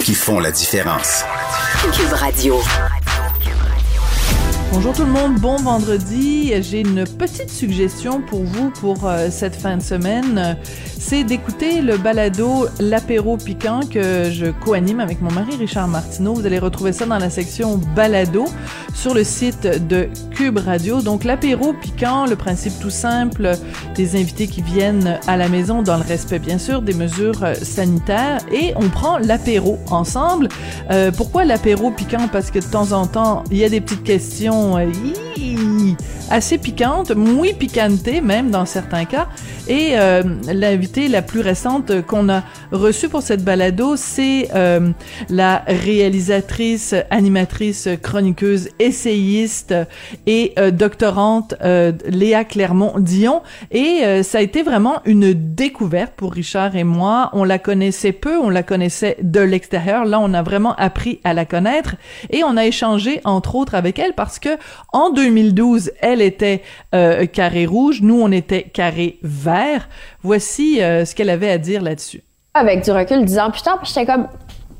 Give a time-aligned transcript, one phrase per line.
[0.00, 1.24] qui font la différence.
[4.70, 6.52] Bonjour tout le monde, bon vendredi.
[6.60, 10.58] J'ai une petite suggestion pour vous pour euh, cette fin de semaine.
[10.98, 16.34] C'est d'écouter le balado L'apéro piquant que je co-anime avec mon mari Richard Martineau.
[16.34, 18.44] Vous allez retrouver ça dans la section balado
[18.94, 21.00] sur le site de Cube Radio.
[21.00, 23.52] Donc l'apéro piquant, le principe tout simple,
[23.94, 27.54] des invités qui viennent à la maison dans le respect bien sûr des mesures euh,
[27.54, 30.48] sanitaires et on prend l'apéro ensemble.
[30.90, 32.28] Euh, pourquoi l'apéro piquant?
[32.30, 34.57] Parce que de temps en temps, il y a des petites questions
[36.30, 39.28] assez piquante, muy picante même dans certains cas.
[39.68, 44.90] Et euh, l'invitée la plus récente qu'on a reçue pour cette balado, c'est euh,
[45.28, 49.74] la réalisatrice, animatrice, chroniqueuse, essayiste
[50.26, 53.42] et euh, doctorante euh, Léa Clermont-Dion.
[53.70, 57.28] Et euh, ça a été vraiment une découverte pour Richard et moi.
[57.34, 60.06] On la connaissait peu, on la connaissait de l'extérieur.
[60.06, 61.96] Là, on a vraiment appris à la connaître
[62.30, 64.56] et on a échangé entre autres avec elle parce que
[64.94, 66.62] en 2012, elle était
[66.94, 69.57] euh, carré rouge, nous on était carré vert.
[70.22, 72.22] Voici euh, ce qu'elle avait à dire là-dessus.
[72.54, 74.26] Avec du recul, dix ans plus tard, j'étais comme,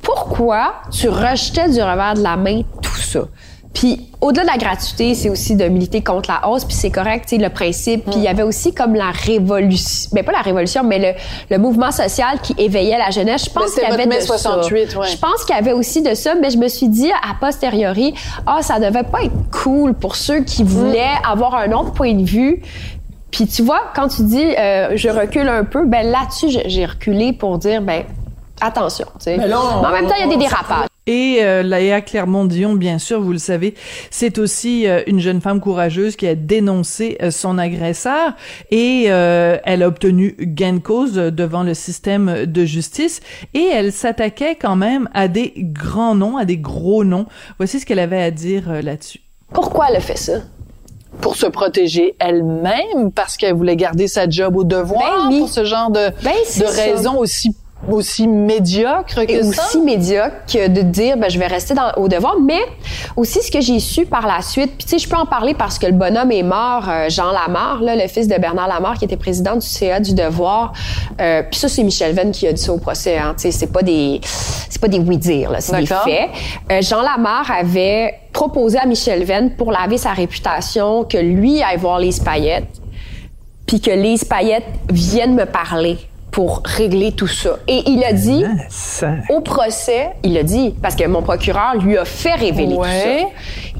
[0.03, 3.21] pourquoi tu rejetais du revers de la main tout ça?
[3.75, 7.29] Puis au-delà de la gratuité, c'est aussi de militer contre la hausse, puis c'est correct,
[7.29, 8.05] sais, le principe.
[8.07, 11.19] Puis il y avait aussi comme la révolution, mais pas la révolution, mais le,
[11.55, 13.45] le mouvement social qui éveillait la jeunesse.
[13.45, 14.99] Je pense qu'il y avait de 68, ça.
[14.99, 15.07] ouais.
[15.07, 18.15] Je pense qu'il y avait aussi de ça, mais je me suis dit a posteriori,
[18.47, 22.25] ah, ça devait pas être cool pour ceux qui voulaient avoir un autre point de
[22.25, 22.63] vue.
[23.31, 27.33] Puis tu vois, quand tu dis euh, je recule un peu, ben là-dessus j'ai- reculé
[27.33, 28.05] pour dire ben
[28.61, 29.37] attention, tu sais.
[29.37, 30.87] Mais là, on- en même temps, il y a des dérapages.
[31.07, 33.73] Et euh, Léa Clermont-Dion, bien sûr, vous le savez,
[34.11, 38.33] c'est aussi euh, une jeune femme courageuse qui a dénoncé euh, son agresseur
[38.71, 43.21] et euh, elle a obtenu gain de cause devant le système de justice
[43.55, 47.25] et elle s'attaquait quand même à des grands noms, à des gros noms.
[47.57, 49.21] Voici ce qu'elle avait à dire euh, là-dessus.
[49.55, 50.41] Pourquoi elle a fait ça?
[51.21, 55.39] Pour se protéger elle-même, parce qu'elle voulait garder sa job au devoir, Ben oui.
[55.41, 57.55] pour ce genre de, Ben, de raisons aussi,
[57.91, 59.63] aussi médiocres que et ça.
[59.63, 62.37] aussi médiocre que de dire ben je vais rester dans, au devoir.
[62.41, 62.61] Mais
[63.17, 65.55] aussi ce que j'ai su par la suite puis tu sais je peux en parler
[65.55, 68.99] parce que le bonhomme est mort euh, Jean Lamarre là le fils de Bernard Lamarre
[68.99, 70.73] qui était président du CA du devoir.
[71.21, 73.51] Euh, puis ça c'est Michel Venn qui a dit ça au procès hein, tu sais
[73.53, 76.31] c'est pas des c'est pas des oui dire là c'est des faits.
[76.73, 81.79] Euh, Jean Lamarre avait proposé à Michel Venn pour laver sa réputation que lui aille
[81.79, 82.81] voir les paillettes
[83.69, 85.99] puis que Lise Payette vienne me parler
[86.31, 87.59] pour régler tout ça.
[87.67, 88.45] Et il a dit,
[89.31, 92.87] au procès, il a dit, parce que mon procureur lui a fait révéler Ouais.
[92.87, 93.29] tout ça,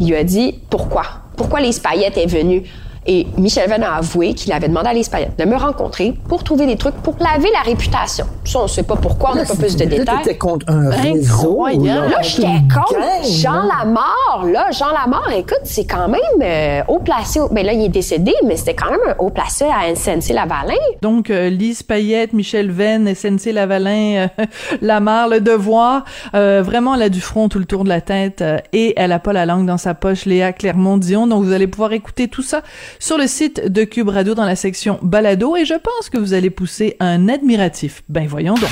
[0.01, 1.05] il lui a dit, pourquoi?
[1.37, 2.63] Pourquoi Payette est venue?
[3.07, 6.45] Et Michel Venn a avoué qu'il avait demandé à Lise Payette de me rencontrer pour
[6.45, 8.27] trouver des trucs pour laver la réputation.
[8.45, 10.19] Ça, on sait pas pourquoi, on n'a pas plus de détails.
[10.23, 11.65] T'étais contre un réseau.
[11.67, 11.87] Incroyable.
[11.87, 12.95] Là, Là, j'étais contre
[13.31, 13.79] Jean là.
[13.85, 14.45] Lamarre.
[14.47, 17.41] Là, Jean Lamarre, écoute, c'est quand même euh, haut placé.
[17.41, 20.75] au- Ben là, il est décédé, mais c'était quand même un haut placé à SNC-Lavalin.
[21.03, 24.45] Donc, euh, Lise Payette, Michel Venn, SNC Lavalin, euh,
[24.83, 26.05] Lamar, Le Devoir,
[26.35, 29.13] euh, vraiment, elle a du front tout le tour de la tête euh, et elle
[29.13, 31.27] a pas la langue dans sa poche, Léa Clermont-Dion.
[31.27, 32.63] Donc, vous allez pouvoir écouter tout ça
[32.99, 36.51] sur le site de Cube dans la section Balado et je pense que vous allez
[36.51, 38.03] pousser un admiratif.
[38.09, 38.71] Ben, voyons donc.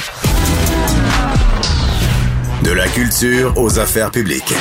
[2.64, 4.54] De la culture aux affaires publiques.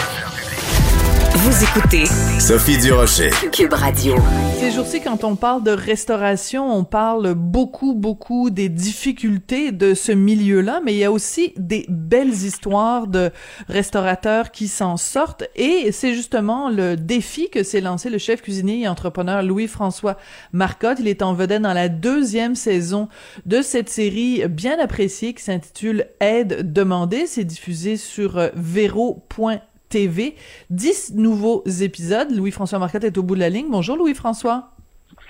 [1.37, 2.05] Vous écoutez
[2.39, 3.29] Sophie Durocher.
[3.51, 4.15] Cube Radio.
[4.57, 10.13] Ces jours-ci, quand on parle de restauration, on parle beaucoup, beaucoup des difficultés de ce
[10.13, 13.31] milieu-là, mais il y a aussi des belles histoires de
[13.67, 15.43] restaurateurs qui s'en sortent.
[15.57, 20.15] Et c'est justement le défi que s'est lancé le chef cuisinier et entrepreneur Louis-François
[20.53, 20.99] Marcotte.
[21.01, 23.09] Il est en vedette dans la deuxième saison
[23.45, 27.25] de cette série bien appréciée qui s'intitule Aide demandée.
[27.27, 29.59] C'est diffusé sur euh, vero.tv.
[29.95, 30.35] TV.
[30.71, 32.29] 10 nouveaux épisodes.
[32.29, 33.67] Louis-François Marcotte est au bout de la ligne.
[33.69, 34.71] Bonjour Louis-François.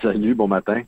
[0.01, 0.81] Salut, bon matin.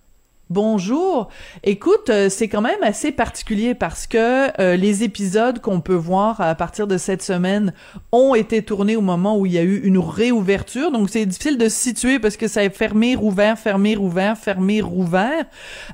[0.50, 1.28] Bonjour.
[1.64, 6.42] Écoute, euh, c'est quand même assez particulier parce que euh, les épisodes qu'on peut voir
[6.42, 7.72] à partir de cette semaine
[8.12, 10.90] ont été tournés au moment où il y a eu une réouverture.
[10.90, 14.82] Donc c'est difficile de se situer parce que ça est fermé, rouvert, fermé, rouvert, fermé,
[14.82, 15.46] rouvert.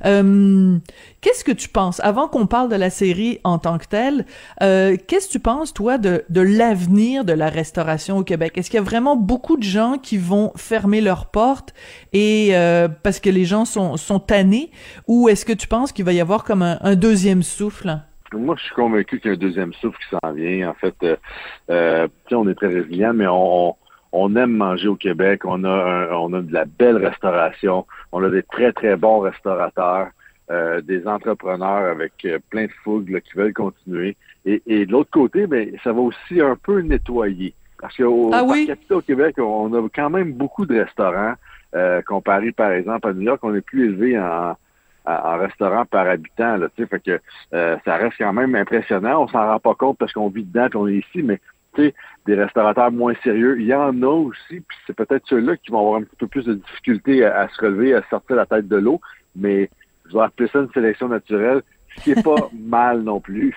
[0.06, 0.78] Euh,
[1.24, 4.25] Qu'est-ce que tu penses, avant qu'on parle de la série en tant que telle,
[4.62, 8.58] euh, qu'est-ce que tu penses, toi, de, de l'avenir de la restauration au Québec?
[8.58, 11.74] Est-ce qu'il y a vraiment beaucoup de gens qui vont fermer leurs portes
[12.12, 14.70] et euh, parce que les gens sont, sont tannés,
[15.08, 18.00] ou est-ce que tu penses qu'il va y avoir comme un, deuxième souffle?
[18.34, 20.72] Moi, je suis convaincu qu'il y a un deuxième souffle qui s'en vient.
[20.72, 21.16] En fait, euh,
[21.70, 23.78] euh, on est très résilient, mais on,
[24.12, 25.44] on aime manger au Québec.
[25.46, 27.86] On a, on a de la belle restauration.
[28.12, 30.08] On a des très, très bons restaurateurs.
[30.54, 34.16] Euh, des entrepreneurs avec euh, plein de fougue là, qui veulent continuer.
[34.46, 37.56] Et, et de l'autre côté, ben, ça va aussi un peu nettoyer.
[37.80, 38.70] Parce qu'au Ah oui?
[38.92, 41.34] Au Québec, on a quand même beaucoup de restaurants.
[41.74, 44.56] Euh, comparé, par exemple, à New York, on est plus élevé en,
[45.06, 46.58] en, restaurant par habitant.
[46.58, 47.20] Là, tu sais, fait que
[47.56, 49.24] euh, ça reste quand même impressionnant.
[49.24, 51.40] On s'en rend pas compte parce qu'on vit dedans et on est ici, mais
[52.28, 55.80] des restaurateurs moins sérieux, il y en a aussi, puis c'est peut-être ceux-là qui vont
[55.80, 58.68] avoir un petit peu plus de difficulté à, à se relever, à sortir la tête
[58.68, 59.02] de l'eau,
[59.36, 59.72] mais
[60.13, 61.62] je vais appeler ça une sélection naturelle,
[61.98, 63.54] ce qui est pas mal non plus.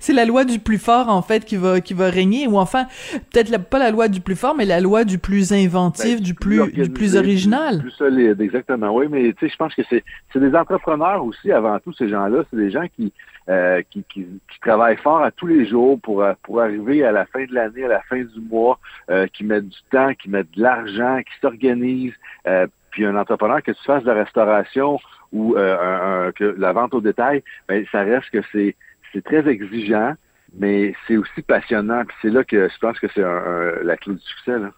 [0.00, 2.86] C'est la loi du plus fort, en fait, qui va, qui va régner, ou enfin,
[3.30, 6.22] peut-être la- pas la loi du plus fort, mais la loi du plus inventif, Ben,
[6.22, 7.74] du plus, du plus original.
[7.80, 8.94] Plus, plus solide, exactement.
[8.94, 12.08] Oui, mais tu sais, je pense que c'est c'est des entrepreneurs aussi avant tout ces
[12.08, 12.44] gens-là.
[12.50, 13.12] C'est des gens qui,
[13.50, 17.12] euh, qui, qui qui travaillent fort à tous les jours pour euh, pour arriver à
[17.12, 18.78] la fin de l'année, à la fin du mois,
[19.10, 22.14] euh, qui mettent du temps, qui mettent de l'argent, qui s'organisent.
[22.46, 22.66] Euh,
[22.98, 24.98] puis un entrepreneur que tu fasses de la restauration
[25.30, 30.14] ou euh, la vente au détail, ben ça reste que c'est très exigeant,
[30.58, 32.04] mais c'est aussi passionnant.
[32.04, 34.58] Puis c'est là que je pense que c'est la clé du succès.
[34.58, 34.72] Là.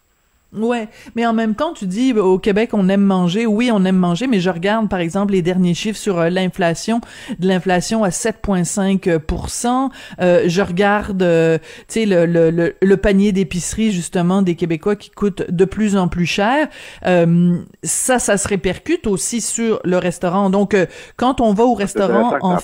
[0.52, 3.46] Ouais, mais en même temps, tu dis bah, au Québec on aime manger.
[3.46, 7.00] Oui, on aime manger, mais je regarde par exemple les derniers chiffres sur euh, l'inflation,
[7.38, 13.30] de l'inflation à 7,5% euh, Je regarde, euh, tu sais, le, le, le, le panier
[13.30, 16.68] d'épicerie justement des Québécois qui coûte de plus en plus cher.
[17.06, 20.50] Euh, ça, ça se répercute aussi sur le restaurant.
[20.50, 20.86] Donc, euh,
[21.16, 22.58] quand on va au restaurant, en...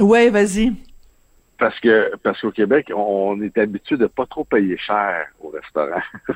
[0.00, 0.74] ouais, vas-y.
[1.60, 6.02] Parce que parce qu'au Québec, on est habitué de pas trop payer cher au restaurant.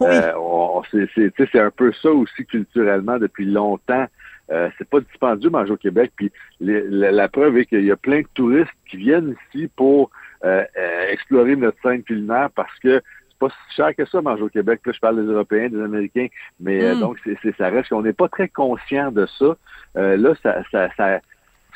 [0.00, 0.06] Oui.
[0.08, 4.06] Euh, on, c'est, un peu ça aussi culturellement depuis longtemps.
[4.50, 6.12] Euh, c'est pas dispendieux manger au Québec.
[6.16, 9.68] Puis les- la, la preuve est qu'il y a plein de touristes qui viennent ici
[9.76, 10.10] pour
[10.44, 14.44] euh, euh, explorer notre scène culinaire parce que c'est pas si cher que ça manger
[14.44, 14.80] au Québec.
[14.86, 16.28] Là, je parle des Européens, des Américains,
[16.58, 17.00] mais euh, Mm.
[17.00, 19.56] donc c'est, c'est- ça reste qu'on n'est pas très conscient de ça.
[19.98, 21.20] Euh, là, ça, ça, ça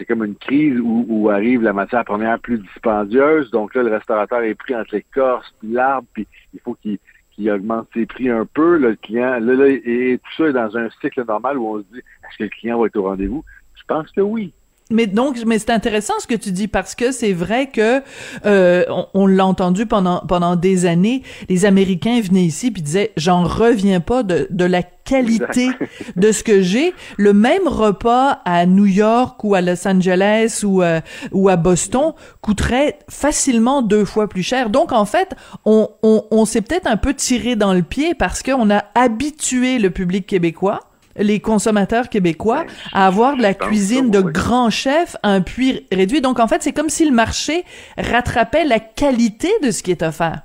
[0.01, 3.51] c'est comme une crise où, arrive la matière première plus dispendieuse.
[3.51, 7.87] Donc là, le restaurateur est pris entre l'écorce puis l'arbre, puis il faut qu'il augmente
[7.93, 8.79] ses prix un peu.
[8.79, 11.85] le client, là, là, et tout ça est dans un cycle normal où on se
[11.93, 13.45] dit est-ce que le client va être au rendez-vous?
[13.75, 14.55] Je pense que oui.
[14.91, 18.03] Mais donc, mais c'est intéressant ce que tu dis parce que c'est vrai que
[18.45, 21.23] euh, on, on l'a entendu pendant pendant des années.
[21.49, 25.71] Les Américains venaient ici puis disaient j'en reviens pas de de la qualité
[26.17, 26.93] de ce que j'ai.
[27.17, 31.01] Le même repas à New York ou à Los Angeles ou euh,
[31.31, 34.71] ou à Boston coûterait facilement deux fois plus cher.
[34.71, 38.43] Donc en fait, on on, on s'est peut-être un peu tiré dans le pied parce
[38.43, 40.81] qu'on a habitué le public québécois
[41.17, 46.21] les consommateurs québécois à avoir de la cuisine de grands chefs à un prix réduit.
[46.21, 47.65] Donc, en fait, c'est comme si le marché
[47.99, 50.43] rattrapait la qualité de ce qui est offert.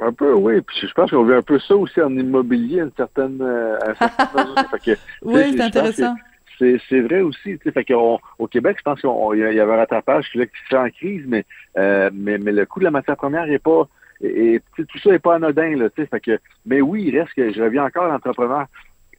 [0.00, 0.60] Un peu, oui.
[0.60, 3.78] Puis je pense qu'on veut un peu ça aussi en immobilier à une certaine, euh,
[3.80, 4.54] à certaine
[4.84, 4.90] que,
[5.22, 6.14] Oui, c'est intéressant.
[6.58, 7.56] C'est, vrai aussi.
[7.56, 10.46] tu sais, Fait qu'on- au Québec, je pense qu'il y avait un rattrapage qui, se
[10.68, 11.44] fait en crise, mais,
[11.76, 13.88] euh, mais, mais le coût de la matière première n'est pas.
[14.20, 15.76] Et, tout ça n'est pas anodin.
[15.76, 18.66] Là, tu sais, fait que, mais oui, il reste que je reviens encore à l'entrepreneur.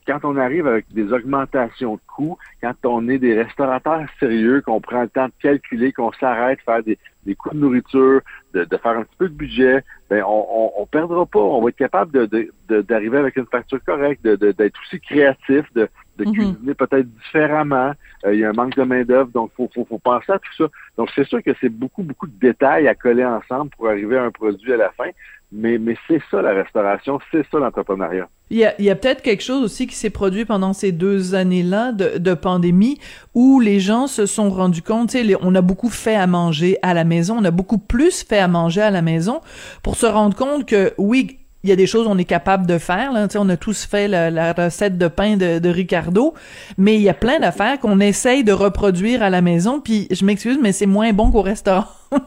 [0.10, 4.82] Quand on arrive avec des augmentations de coûts, quand on est des restaurateurs sérieux, qu'on
[4.82, 6.98] prend le temps de calculer, qu'on s'arrête, faire des,
[7.28, 8.22] des coûts de nourriture,
[8.56, 11.38] de, de faire un petit peu de budget, ben on, on, on perdra pas.
[11.40, 14.80] On va être capable de, de, de- d'arriver avec une facture correcte, de, de- d'être
[14.82, 15.88] aussi créatif, de,
[16.18, 16.34] de Mhm.
[16.34, 17.92] cuisiner peut-être différemment.
[18.26, 20.54] Euh, il y a un manque de main-d'œuvre, donc faut, faut, faut penser à tout
[20.58, 20.66] ça.
[20.98, 24.24] Donc, c'est sûr que c'est beaucoup, beaucoup de détails à coller ensemble pour arriver à
[24.24, 25.10] un produit à la fin.
[25.52, 28.30] Mais, mais c'est ça la restauration, c'est ça l'entrepreneuriat.
[28.52, 30.92] Il y a, il y a peut-être quelque chose aussi qui s'est produit pendant ces
[30.92, 33.00] deux années-là de, de pandémie
[33.34, 36.94] où les gens se sont rendus compte, les- on a beaucoup fait à manger à
[36.94, 39.42] la maison, on a beaucoup plus fait à manger à la maison
[39.82, 42.78] pour se rendre compte que oui, il y a des choses on est capable de
[42.78, 43.12] faire.
[43.12, 43.28] Là.
[43.38, 46.34] On a tous fait la, la recette de pain de, de Ricardo,
[46.78, 49.82] mais il y a plein d'affaires qu'on essaye de reproduire à la maison.
[49.82, 51.86] Puis je m'excuse, mais c'est moins bon qu'au restaurant.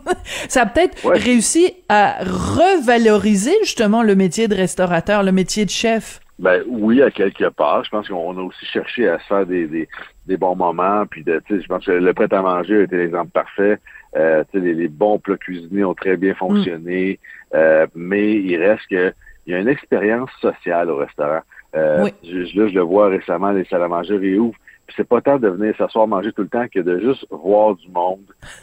[0.48, 1.18] Ça a peut-être Ouais.
[1.18, 6.20] réussi à revaloriser justement le métier de restaurateur, le métier de chef.
[6.38, 7.84] Ben oui, à quelque part.
[7.84, 9.88] Je pense qu'on a aussi cherché à se faire des, des,
[10.26, 11.04] des bons moments.
[11.08, 13.78] Puis de, tu sais, je pense que le prêt à manger a été l'exemple parfait.
[14.16, 17.18] Euh, tu sais, les, les bons plats cuisinés ont très bien fonctionné.
[17.54, 19.12] Euh, mais il reste que
[19.46, 21.40] il y a une expérience sociale au restaurant.
[21.74, 22.10] Euh, Oui.
[22.22, 24.56] je, là, je le vois récemment, les salles à manger réouvrent.
[24.86, 27.74] Puis c'est pas tant de venir s'asseoir manger tout le temps que de juste voir
[27.76, 28.20] du monde,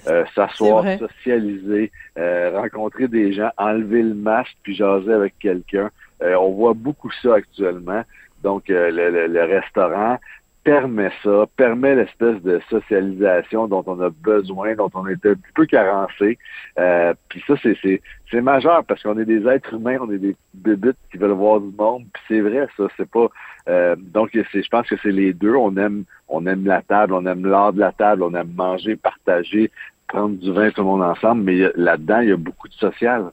[0.08, 5.90] euh, s'asseoir, socialiser, euh, rencontrer des gens, enlever le masque puis jaser avec quelqu'un.
[6.22, 8.04] Euh, on voit beaucoup ça actuellement.
[8.44, 10.18] Donc, euh, le, le- le restaurant
[10.64, 15.66] permet ça, permet l'espèce de socialisation dont on a besoin, dont on est un peu
[15.66, 16.38] carencé.
[16.78, 17.78] Euh, puis ça, c'est,
[18.30, 21.62] c'est, majeur parce qu'on est des êtres humains, on est des bébites qui veulent voir
[21.62, 22.04] du monde.
[22.14, 23.28] Puis c'est vrai, ça, c'est pas.
[23.68, 25.56] euh, donc, c'est, je pense que c'est les deux.
[25.56, 28.96] On aime, on aime la table, on aime l'art de la table, on aime manger,
[28.96, 29.72] partager,
[30.08, 31.44] prendre du vin tout le monde ensemble.
[31.44, 33.32] Mais là-dedans, il y a beaucoup de social.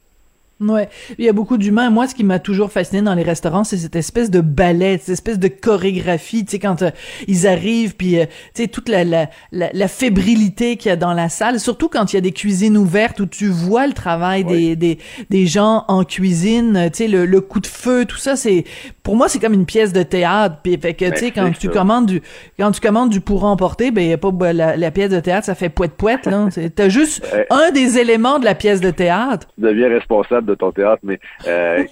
[0.59, 1.91] Ouais, il y a beaucoup d'humains.
[1.91, 5.09] Moi, ce qui m'a toujours fasciné dans les restaurants, c'est cette espèce de ballet, cette
[5.13, 6.45] espèce de chorégraphie.
[6.45, 6.89] Tu sais, quand euh,
[7.27, 10.95] ils arrivent, puis euh, tu sais toute la la, la, la fébrilité qu'il y a
[10.95, 11.59] dans la salle.
[11.59, 14.97] Surtout quand il y a des cuisines ouvertes où tu vois le travail des, des
[15.29, 16.89] des gens en cuisine.
[16.91, 18.35] Tu sais, le, le coup de feu, tout ça.
[18.35, 18.63] C'est
[19.03, 20.57] pour moi, c'est comme une pièce de théâtre.
[20.63, 22.21] Puis fait que tu sais, quand tu commandes du
[22.59, 25.19] quand tu commandes du pour emporter, ben y a pas bah, la, la pièce de
[25.19, 26.47] théâtre, ça fait poète poète là.
[26.75, 27.45] T'as juste Ouais.
[27.49, 29.47] un des éléments de la pièce de théâtre.
[29.55, 31.83] tu deviens responsable de ton théâtre, mais euh,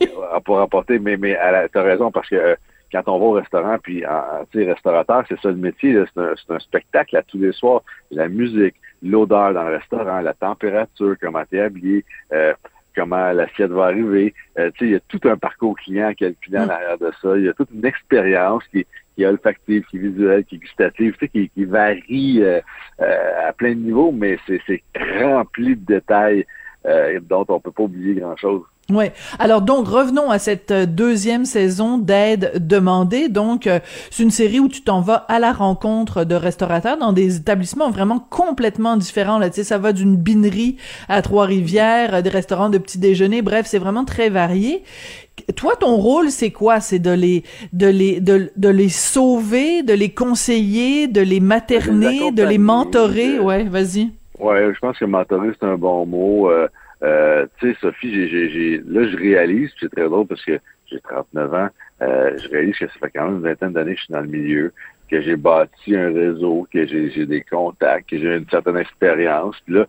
[0.46, 1.38] pour apporter, mais mais
[1.72, 2.56] t'as raison parce que euh,
[2.92, 4.04] quand on va au restaurant, puis
[4.52, 7.82] tu sais, restaurateur, c'est ça le métier, c'est un, un spectacle à tous les soirs,
[8.12, 12.54] la musique, l'odeur dans le restaurant, la température, comment t'es habillé, euh,
[12.96, 16.58] comment l'assiette va arriver, euh, tu sais, il y a tout un parcours client calculé
[16.58, 16.72] en Mm.
[16.72, 18.86] arrière de ça, il y a toute une expérience qui,
[19.16, 22.62] qui est olfactive, qui est visuelle, qui est gustative, tu sais, qui, qui varie euh,
[23.02, 24.84] euh, à plein de niveaux, mais c'est c'est
[25.22, 26.46] rempli de détails
[26.88, 28.62] euh, dont on peut pas oublier grand-chose.
[28.92, 29.14] Ouais.
[29.40, 33.30] Alors donc revenons à cette euh, deuxième saison d'aide demandée.
[33.30, 33.80] Donc euh,
[34.12, 37.90] c'est une série où tu t'en vas à la rencontre de restaurateurs dans des établissements
[37.90, 39.40] vraiment complètement différents.
[39.40, 40.78] Là, tu sais, ça va d'une binerie
[41.10, 43.42] à Trois-Rivières, euh, des restaurants de petit déjeuner.
[43.42, 44.84] Bref, c'est vraiment très varié.
[45.56, 46.80] Toi, ton rôle, c'est quoi?
[46.80, 52.32] C'est de les, de les, de, de les sauver, de les conseiller, de les materner,
[52.32, 53.36] de les accompagner, mentorer?
[53.38, 54.12] de- Ouais, vas-y.
[54.40, 56.50] Ouais, je pense que mentorer, c'est un bon mot.
[56.50, 56.68] Euh,
[57.04, 61.54] euh, tu sais, Sophie, j'ai, là, je réalise, c'est très drôle parce que j'ai 39
[61.54, 61.70] ans,
[62.02, 64.22] euh, je réalise que ça fait quand même une vingtaine d'années que je suis dans
[64.22, 64.74] le milieu,
[65.10, 69.56] que j'ai bâti un réseau, que j'ai, j'ai des contacts, que j'ai une certaine expérience.
[69.66, 69.86] Puis là,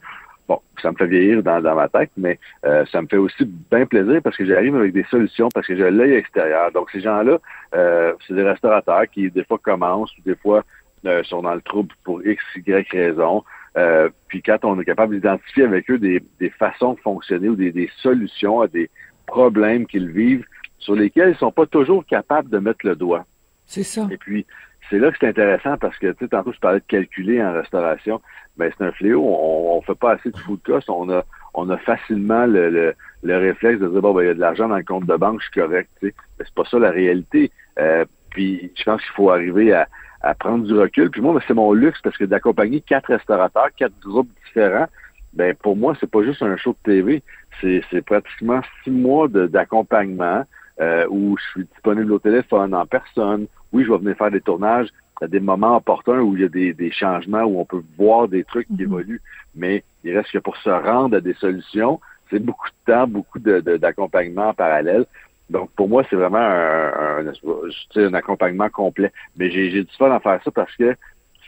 [0.49, 3.45] bon, ça me fait vieillir dans, dans ma tête, mais euh, ça me fait aussi
[3.71, 6.71] bien plaisir parce que j'arrive avec des solutions, parce que j'ai l'œil extérieur.
[6.73, 7.39] Donc, ces gens-là,
[7.75, 10.65] euh, c'est des restaurateurs qui, des fois, commencent ou des fois
[11.05, 13.45] euh, sont dans le trouble pour X, Y raison.
[13.77, 17.57] Euh, puis quand on est capable d'identifier avec eux des, des façons de fonctionner ou
[17.57, 18.89] des, des solutions à des
[19.27, 20.47] problèmes qu'ils vivent
[20.79, 23.27] sur lesquels ils sont pas toujours capables de mettre le doigt.
[23.67, 24.07] C'est ça.
[24.11, 24.47] Et puis,
[24.89, 27.53] c'est là que c'est intéressant parce que, tu sais, tantôt, je parlais de calculer en
[27.53, 28.21] restauration.
[28.57, 29.23] Ben, c'est un fléau.
[29.25, 30.89] On, on fait pas assez de food cost.
[30.89, 34.31] On a, on a facilement le, le, le réflexe de dire, bon, ben, il y
[34.31, 36.15] a de l'argent dans le compte de banque, je suis correct, tu sais.
[36.39, 37.51] Mais c'est pas ça la réalité.
[37.79, 39.89] Euh, puis, je pense qu'il faut arriver à,
[40.21, 41.11] à prendre du recul.
[41.11, 44.87] Puis moi, ben, c'est mon luxe parce que d'accompagner quatre restaurateurs, quatre groupes différents,
[45.33, 47.23] ben, pour moi, c'est pas juste un show de TV.
[47.61, 50.45] C'est, pratiquement six mois d'accompagnement,
[50.81, 53.47] euh, où je suis disponible au téléphone, en personne.
[53.73, 54.89] Oui, je vais venir faire des tournages
[55.23, 58.29] à des moments opportuns où il y a des, des changements, où on peut voir
[58.29, 59.23] des trucs qui évoluent.
[59.55, 63.39] Mais il reste que pour se rendre à des solutions, c'est beaucoup de temps, beaucoup
[63.39, 65.07] de, de- d'accompagnement en parallèle.
[65.51, 67.33] Donc, pour moi, c'est vraiment un, un,
[67.97, 69.13] un accompagnement complet.
[69.37, 70.95] Mais j'ai, du fun à faire ça parce que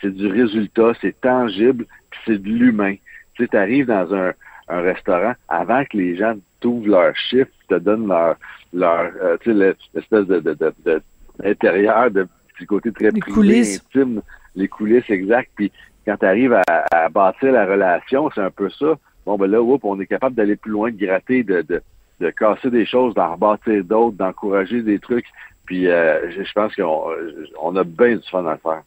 [0.01, 2.95] c'est du résultat, c'est tangible, puis c'est de l'humain.
[3.35, 4.33] Tu sais, arrives dans un,
[4.69, 8.37] un restaurant, avant que les gens t'ouvrent leur chiffre, te donnent leur,
[8.73, 11.03] leur euh, tu sais, le- l'espèce de, de, de, de-
[11.41, 12.27] d'intérieur, de
[12.57, 13.83] petit côté très Les privé, coulisses.
[13.95, 14.23] intime,
[14.55, 15.51] les coulisses exact.
[15.57, 15.73] Puis
[16.07, 16.63] quand tu arrives à,
[16.93, 18.97] à bâtir la relation, c'est un peu ça.
[19.27, 21.83] Bon, ben là, oups, on est capable d'aller plus loin, de gratter, de, de,
[22.21, 25.27] de casser des choses, d'en rebâtir d'autres, d'encourager des trucs.
[25.67, 27.11] Puis euh, je pense qu'on
[27.61, 28.83] on a bien du fun à faire.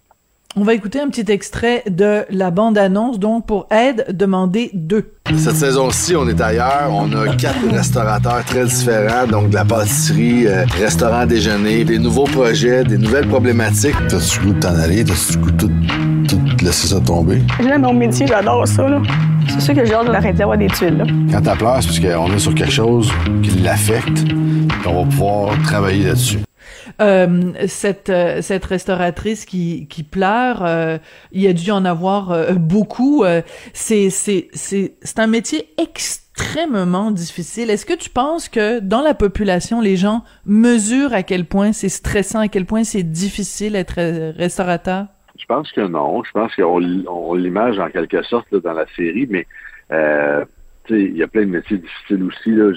[0.57, 5.13] On va écouter un petit extrait de la bande-annonce, donc pour Aide, demander deux.
[5.37, 6.89] Cette saison-ci, on est ailleurs.
[6.91, 12.25] On a quatre restaurateurs très différents, donc de la pâtisserie, euh, restaurant déjeuner, des nouveaux
[12.25, 13.95] projets, des nouvelles problématiques.
[14.09, 15.05] T'as-tu le goût de t'en aller?
[15.05, 15.71] T'as-tu goût de tout,
[16.27, 17.41] tout laisser ça tomber?
[17.63, 18.89] J'aime mon métier, j'adore ça.
[18.89, 19.01] là.
[19.47, 20.97] C'est sûr que j'ai hâte d'arrêter d'avoir des tuiles.
[20.97, 21.05] Là.
[21.31, 23.09] Quand t'as peur, c'est parce qu'on est sur quelque chose
[23.41, 24.25] qui l'affecte,
[24.85, 26.39] on va pouvoir travailler là-dessus.
[26.99, 30.97] Euh, cette euh, cette restauratrice qui qui pleure, euh,
[31.31, 33.23] il y a dû en avoir beaucoup.
[33.73, 37.69] C'est c'est c'est c'est un métier extrêmement difficile.
[37.69, 41.89] Est-ce que tu penses que dans la population, les gens mesurent à quel point c'est
[41.89, 45.05] stressant, à quel point c'est difficile d'être restaurateur?
[45.37, 46.23] Je pense que non.
[46.23, 49.45] Je pense qu'on on l'image en quelque sorte là, dans la série, mais
[50.89, 52.51] il y a plein de métiers difficiles aussi.
[52.51, 52.71] Là,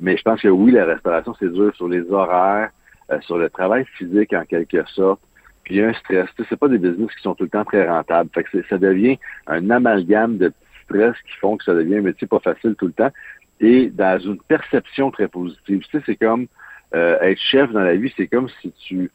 [0.00, 2.70] mais je pense que oui, la restauration, c'est dur sur les horaires,
[3.10, 5.20] euh, sur le travail physique en quelque sorte.
[5.64, 6.28] Puis il y a un stress.
[6.36, 8.30] Tu sais, c'est pas des business qui sont tout le temps très rentables.
[8.32, 12.02] Fait que ça devient un amalgame de petits stress qui font que ça devient un
[12.02, 13.12] métier pas facile tout le temps.
[13.60, 15.80] Et dans une perception très positive.
[15.80, 16.46] Tu sais, c'est comme
[16.94, 19.10] euh, être chef dans la vie, c'est comme si tu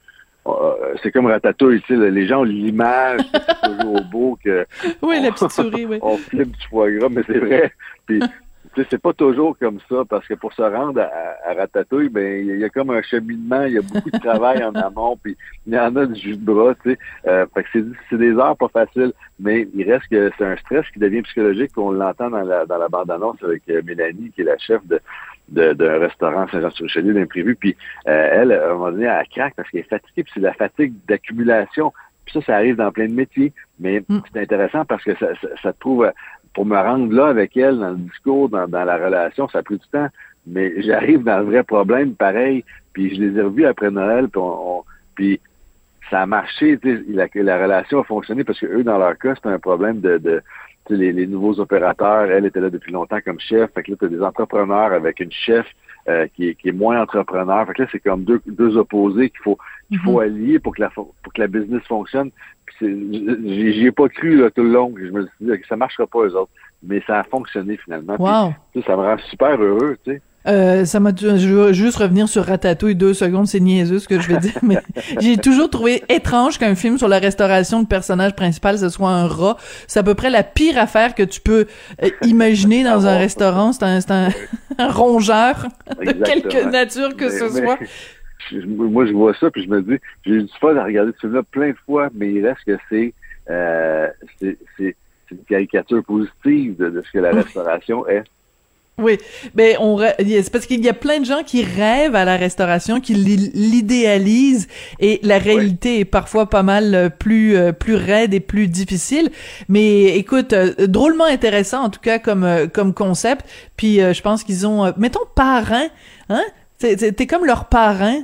[0.46, 4.66] euh, c'est comme Ratatouille, tu sais, les gens ont l'image que c'est toujours beau, que
[5.02, 6.00] Oui, la petite souris, oui.
[6.02, 7.72] on flippe du foie gras, mais c'est vrai.
[8.06, 8.20] Puis,
[8.90, 12.46] c'est pas toujours comme ça, parce que pour se rendre à, à Ratatouille, ben, il
[12.48, 14.74] y, a- il y a comme un cheminement, il y a beaucoup de travail en
[14.76, 15.38] amont, puis
[15.68, 17.00] il y en a du jus de bras, tu sais.
[17.28, 20.56] Euh, fait que c'est, c'est des heures pas faciles, mais il reste que c'est un
[20.58, 24.42] stress qui devient psychologique, on l'entend dans la, dans la bande-annonce avec euh, Mélanie, qui
[24.42, 25.00] est la chef de,
[25.50, 27.76] de, d'un restaurant Saint-Jean-sur-Richelieu d'imprévu, puis
[28.08, 30.54] euh, elle, à un moment donné, elle craque parce qu'elle est fatiguée, puis c'est la
[30.54, 31.94] fatigue d'accumulation.
[32.26, 33.52] Puis ça, ça arrive dans plein de métiers.
[33.82, 34.02] Mais
[34.32, 36.12] c'est intéressant parce que ça, ça, ça te prouve, euh,
[36.54, 39.64] pour me rendre là avec elle, dans le discours, dans, dans la relation, ça a
[39.64, 40.08] pris du temps.
[40.46, 42.64] Mais j'arrive dans le vrai problème, pareil.
[42.94, 44.84] Puis je les ai revus après Noël, puis, on, on-
[45.16, 45.40] puis
[46.10, 46.78] ça a marché.
[47.10, 50.18] La, la relation a fonctionné parce que eux, dans leur cas, c'était un problème de,
[50.18, 50.42] de
[50.90, 52.26] les, les nouveaux opérateurs.
[52.30, 53.72] Elle était là depuis longtemps comme chef.
[53.74, 55.66] Fait que là, tu as des entrepreneurs avec une chef
[56.10, 57.66] euh, qui, est, qui est moins entrepreneur.
[57.68, 59.58] Fait que là, c'est comme deux, deux opposés qu'il faut
[60.00, 62.30] qu'il faut allier pour que la pour que la business fonctionne.
[62.82, 64.94] J'y ai pas cru là, tout le long.
[64.98, 66.52] Je me suis dit que ça marchera pas eux autres.
[66.86, 68.16] Mais ça a fonctionné finalement.
[68.20, 68.54] Wow.
[68.86, 70.22] ça me rend super heureux, tu sais.
[70.46, 74.20] Euh, ça m'a, je veux juste revenir sur Ratatouille deux secondes, c'est niaiseux ce que
[74.20, 74.78] je vais dire, mais
[75.22, 79.26] j'ai toujours trouvé étrange qu'un film sur la restauration de personnage principal, ce soit un
[79.26, 79.56] rat.
[79.88, 81.66] C'est à peu près la pire affaire que tu peux
[82.04, 83.72] euh, imaginer dans un restaurant.
[83.72, 84.30] C'est un, un,
[84.80, 85.68] un rongeur
[86.06, 87.78] de quelque nature que Mais- ce mais- soit.
[88.66, 91.20] moi, je vois ça, puis je me dis, j'ai eu du fun à regarder ce
[91.22, 93.14] film-là plein de fois, mais il reste que c'est
[93.50, 94.08] euh,
[94.40, 94.96] c'est
[95.32, 98.24] une caricature positive de, de ce que la restauration est.
[99.00, 99.18] Oui,
[99.56, 103.00] mais on c'est parce qu'il y a plein de gens qui rêvent à la restauration,
[103.00, 104.68] qui l'i- l'idéalisent
[105.00, 109.32] et la réalité est parfois pas mal euh, plus euh, plus raide et plus difficile.
[109.68, 113.46] Mais écoute, euh, drôlement intéressant en tout cas comme comme concept.
[113.78, 115.88] Puis je pense qu'ils ont, mettons parrain,
[116.30, 116.44] hein?
[116.78, 118.24] T'es comme leur parrain.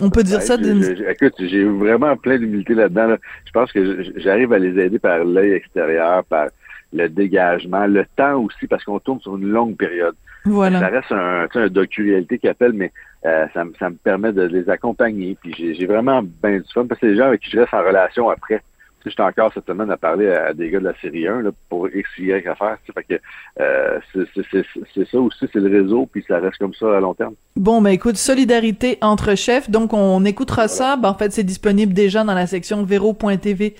[0.00, 0.82] On peut dire Ouais, ça d'une.
[1.08, 3.06] écoute, j'ai vraiment plein d'humilité là-dedans.
[3.08, 3.16] là.
[3.46, 6.48] Je pense que j'arrive à les aider par l'œil extérieur, par
[6.92, 10.14] le dégagement, le temps aussi, parce qu'on tourne sur une longue période.
[10.44, 10.78] Voilà.
[10.80, 12.92] Ça reste un, un docu-réalité qui appelle, mais
[13.24, 15.36] euh, ça, me- ça me permet de les accompagner.
[15.42, 17.74] Puis j'ai vraiment bien du fun, parce que c'est des gens avec qui je reste
[17.74, 18.62] en relation après.
[19.06, 21.88] J'étais encore cette semaine à parler à des gars de la série 1 là, pour
[21.88, 22.76] X, Y affaires.
[22.92, 23.20] Fait que
[23.60, 27.34] euh, c'est- ça aussi, c'est le réseau, puis ça reste comme ça à long terme.
[27.54, 29.70] Bon, ben écoute, solidarité entre chefs.
[29.70, 30.96] Donc, on écoutera ça.
[30.96, 33.74] Ben, en fait, c'est disponible déjà dans la section vero.tv.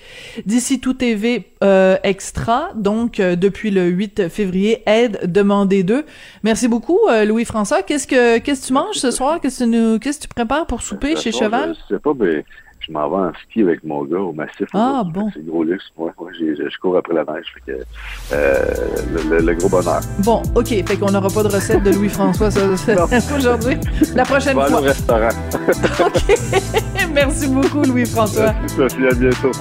[0.45, 2.69] D'ici tout TV euh, extra.
[2.75, 6.05] Donc, euh, depuis le 8 février, aide demandez deux.
[6.43, 7.81] Merci beaucoup, Louis-François.
[7.83, 9.39] Qu'est-ce que qu'est-ce que tu manges ce soir?
[9.41, 11.75] Qu'est-ce que qu'est-ce que tu prépares pour souper De chez Cheval?
[11.89, 12.45] Je sais pas, mais
[12.79, 14.67] je m'en vais en ski avec mon gars au massif.
[14.73, 15.29] Ah, bon.
[15.33, 15.85] C'est gros luxe.
[15.97, 17.45] Moi, moi j'ai- je, je cours après la neige.
[17.53, 17.77] Fait que,
[18.33, 18.63] euh,
[19.13, 19.99] le, le- le gros bonheur.
[20.19, 20.67] Bon, ok.
[20.67, 23.75] Fait qu'on n'aura pas de recette de Louis-François ça- ça- aujourd'hui.
[24.15, 24.71] La prochaine fois.
[24.71, 25.29] au restaurant.
[27.13, 28.53] Merci beaucoup, Louis-François.
[28.67, 29.51] Sophie, à bientôt.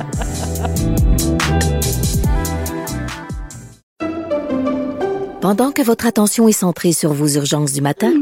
[5.41, 8.13] Pendant que votre attention est centrée sur vos urgences du matin,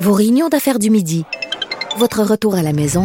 [0.00, 1.24] vos réunions d'affaires du midi,
[1.98, 3.04] votre retour à la maison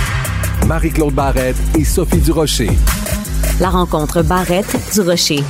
[0.67, 2.69] Marie-Claude Barrette et Sophie Durocher.
[3.59, 5.43] La rencontre Barrette-Durocher.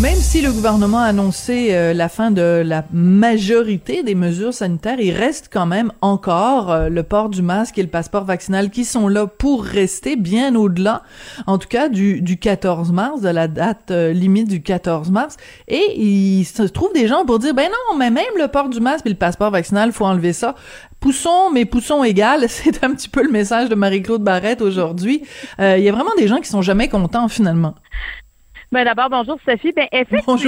[0.00, 4.98] Même si le gouvernement a annoncé euh, la fin de la majorité des mesures sanitaires,
[4.98, 8.84] il reste quand même encore euh, le port du masque et le passeport vaccinal qui
[8.84, 11.02] sont là pour rester bien au-delà,
[11.46, 15.36] en tout cas du, du 14 mars, de la date euh, limite du 14 mars.
[15.68, 18.80] Et il se trouve des gens pour dire, ben non, mais même le port du
[18.80, 20.56] masque et le passeport vaccinal, faut enlever ça.
[21.04, 25.22] Poussons, mais poussons égal, c'est un petit peu le message de Marie-Claude Barrette aujourd'hui.
[25.58, 27.74] Il y a vraiment des gens qui sont jamais contents finalement.
[28.72, 29.72] Ben d'abord, bonjour Sophie.
[29.72, 30.38] Ben effectivement,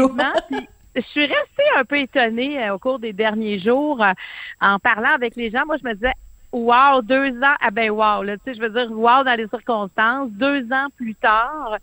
[0.97, 4.13] je suis restée un peu étonnée euh, au cours des derniers jours euh,
[4.63, 5.67] en parlant avec les gens.
[5.67, 6.15] Moi, je me disais,
[6.53, 9.47] wow, deux ans, ah ben wow, là, tu sais, je veux dire, wow dans les
[9.49, 10.31] circonstances.
[10.31, 11.77] Deux ans plus tard,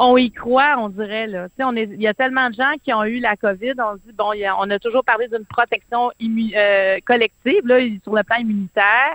[0.00, 1.48] on y croit, on dirait là.
[1.60, 3.74] On est, il y a tellement de gens qui ont eu la COVID.
[3.78, 8.22] On se dit bon, on a toujours parlé d'une protection euh, collective là sur le
[8.22, 9.14] plan immunitaire.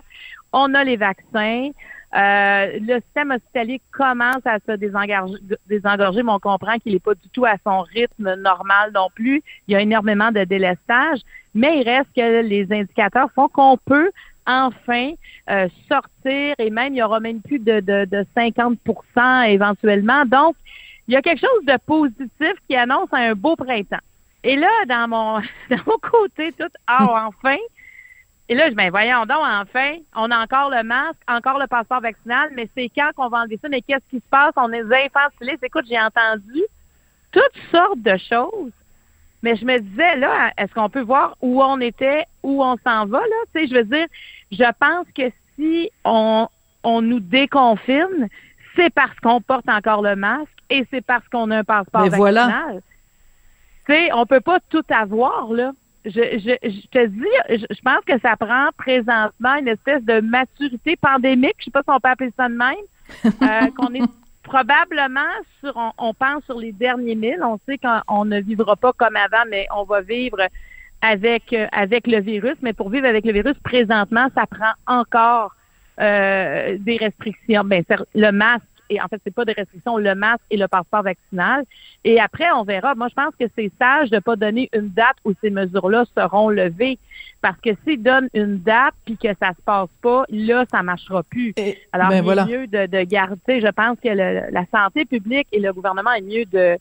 [0.53, 1.69] On a les vaccins.
[2.15, 7.27] Euh, le système hospitalier commence à se désengorger, mais on comprend qu'il n'est pas du
[7.29, 9.41] tout à son rythme normal non plus.
[9.67, 11.19] Il y a énormément de délestage,
[11.55, 14.11] mais il reste que les indicateurs font qu'on peut
[14.45, 15.11] enfin
[15.49, 20.25] euh, sortir et même il y aura même plus de, de, de 50% éventuellement.
[20.25, 20.55] Donc,
[21.07, 23.97] il y a quelque chose de positif qui annonce un beau printemps.
[24.43, 27.57] Et là, dans mon, dans mon côté, tout, ah, enfin,
[28.47, 32.01] et là, je ben voyons donc, enfin, on a encore le masque, encore le passeport
[32.01, 33.69] vaccinal, mais c'est quand qu'on va enlever ça?
[33.69, 34.53] Mais qu'est-ce qui se passe?
[34.55, 35.63] On est infantilistes.
[35.63, 36.63] Écoute, j'ai entendu
[37.31, 38.71] toutes sortes de choses.
[39.45, 43.05] Mais je me disais, là, est-ce qu'on peut voir où on était, où on s'en
[43.05, 43.35] va, là?
[43.53, 44.07] Tu sais, je veux dire,
[44.51, 46.47] je pense que si on,
[46.83, 48.27] on nous déconfine,
[48.75, 52.17] c'est parce qu'on porte encore le masque et c'est parce qu'on a un passeport vaccinal.
[52.17, 52.71] Voilà.
[53.85, 55.73] Tu sais, on peut pas tout avoir, là
[56.05, 60.95] je, je, je, te dis, je, pense que ça prend présentement une espèce de maturité
[60.95, 62.75] pandémique, je sais pas si on peut appeler ça de même,
[63.25, 64.03] euh, qu'on est
[64.45, 67.39] probablement sur, on, pense sur les derniers mille.
[67.43, 70.37] On sait qu'on ne vivra pas comme avant, mais on va vivre
[71.01, 72.55] avec euh, avec le virus.
[72.61, 75.53] Mais pour vivre avec le virus, présentement, ça prend encore
[75.99, 77.63] euh, des restrictions.
[77.65, 81.03] Ben, le masque et en fait, c'est pas de restriction, le masque et le passeport
[81.03, 81.63] vaccinal.
[82.03, 82.95] Et après, on verra.
[82.95, 86.49] Moi, je pense que c'est sage de pas donner une date où ces mesures-là seront
[86.49, 86.99] levées.
[87.41, 91.23] Parce que s'ils donnent une date puis que ça se passe pas, là, ça marchera
[91.23, 91.53] plus.
[91.91, 95.59] Alors, ben, il est mieux de, de garder, je pense que la santé publique et
[95.59, 96.77] le gouvernement est mieux de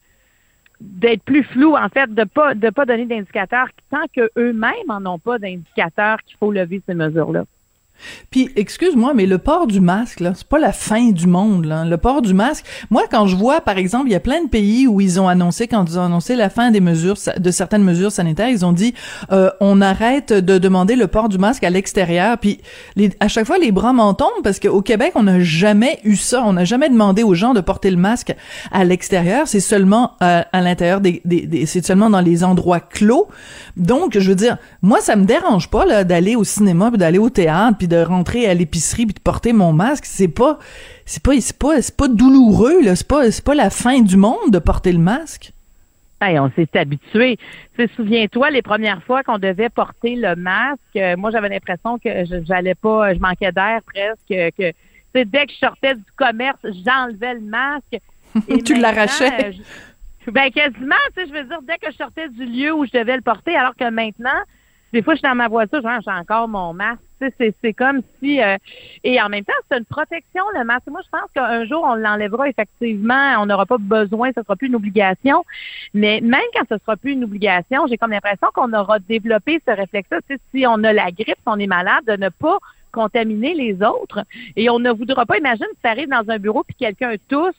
[0.81, 5.19] d'être plus flou, en fait, de pas de pas donner d'indicateurs tant qu'eux-mêmes en ont
[5.19, 7.45] pas d'indicateurs qu'il faut lever ces mesures-là.
[8.31, 11.85] Puis, excuse-moi, mais le port du masque, là, c'est pas la fin du monde, là.
[11.85, 12.65] Le port du masque.
[12.91, 15.29] Moi, quand je vois, par exemple, il y a plein de pays où ils ont
[15.29, 18.73] annoncé, quand ils ont annoncé la fin des mesures, de certaines mesures sanitaires, ils ont
[18.73, 18.95] dit,
[19.33, 22.39] euh, on arrête de demander le port du masque à l'extérieur.
[22.39, 22.61] Puis,
[23.21, 26.43] à chaque fois, les bras m'en tombent parce qu'au Québec, on n'a jamais eu ça.
[26.45, 28.35] On n'a jamais demandé aux gens de porter le masque
[28.73, 29.49] à l'extérieur.
[29.49, 33.29] C'est seulement euh, à l'intérieur des, des, c'est seulement dans les endroits clos.
[33.77, 37.31] Donc, je veux dire, moi, ça me dérange pas, là, d'aller au cinéma d'aller au
[37.31, 40.59] théâtre de rentrer à l'épicerie puis de porter mon masque, c'est pas
[41.05, 44.17] c'est pas c'est pas c'est pas douloureux là, c'est pas c'est pas la fin du
[44.17, 45.53] monde de porter le masque.
[46.21, 47.37] Hey, on s'est habitué.
[47.97, 52.09] Souviens-toi, les premières fois qu'on devait porter le masque, euh, moi j'avais l'impression que
[52.47, 54.73] j'allais pas, je manquais d'air presque, que
[55.23, 57.99] dès que je sortais du commerce, j'enlevais le masque.
[58.49, 59.53] Et tu l'arrachais.
[60.27, 62.91] ben quasiment, tu sais, je veux dire, dès que je sortais du lieu où je
[62.91, 64.41] devais le porter, alors que maintenant,
[64.95, 67.03] des fois, je suis dans ma voiture, j'ai encore mon masque.
[67.39, 68.41] C'est comme si...
[68.41, 68.57] Euh,
[69.03, 70.87] et en même temps, c'est une protection, le masque.
[70.87, 73.35] Moi, je pense qu'un jour, on l'enlèvera effectivement.
[73.41, 75.45] On n'aura pas besoin, ce sera plus une obligation.
[75.95, 79.73] Mais même quand ce sera plus une obligation, j'ai comme l'impression qu'on aura développé ce
[79.73, 80.21] réflexe-là.
[80.55, 82.59] Si on a la grippe, si on est malade, de ne pas
[82.93, 84.25] contaminer les autres.
[84.55, 87.57] Et on ne voudra pas, imagine si ça arrive dans un bureau puis quelqu'un tousse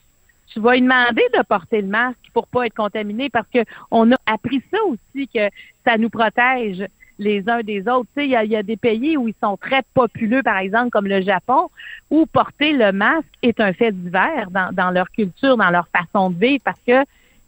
[0.52, 3.58] tu vas lui demander de porter le masque pour pas être contaminé parce que
[3.90, 5.48] on a appris ça aussi que
[5.84, 6.86] ça nous protège
[7.18, 8.08] les uns des autres.
[8.16, 11.06] Il y a, y a des pays où ils sont très populeux, par exemple, comme
[11.06, 11.70] le Japon,
[12.10, 16.30] où porter le masque est un fait divers dans, dans leur culture, dans leur façon
[16.30, 17.04] de vivre, parce que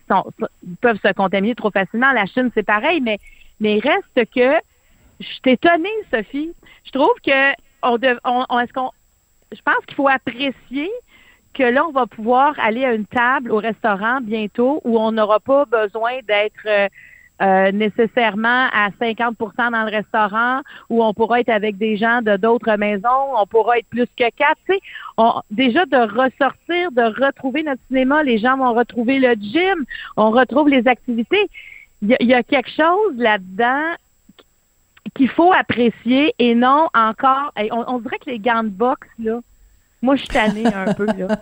[0.08, 0.24] sont-
[0.66, 2.12] ils peuvent se contaminer trop facilement.
[2.12, 3.18] La Chine, c'est pareil, mais,
[3.60, 4.54] mais il reste que
[5.20, 6.52] je suis étonnée, Sophie.
[6.84, 7.52] Je trouve que
[7.82, 8.90] on, on, on- est-ce qu'on
[9.52, 10.90] je pense qu'il faut apprécier
[11.54, 15.40] que là, on va pouvoir aller à une table au restaurant bientôt où on n'aura
[15.40, 16.66] pas besoin d'être
[17.40, 22.36] euh, nécessairement à 50% dans le restaurant, où on pourra être avec des gens de
[22.36, 24.58] d'autres maisons, on pourra être plus que quatre.
[24.68, 24.80] Tu sais,
[25.16, 29.84] on- déjà de ressortir, de retrouver notre cinéma, les gens vont retrouver le gym,
[30.16, 31.48] on retrouve les activités.
[32.02, 33.94] Il y a, il y a quelque chose là-dedans
[35.14, 37.52] qu'il faut apprécier et non encore.
[37.56, 39.40] on, on dirait que les gants de boxe, là,
[40.00, 41.14] moi, je suis tannée un peu, là.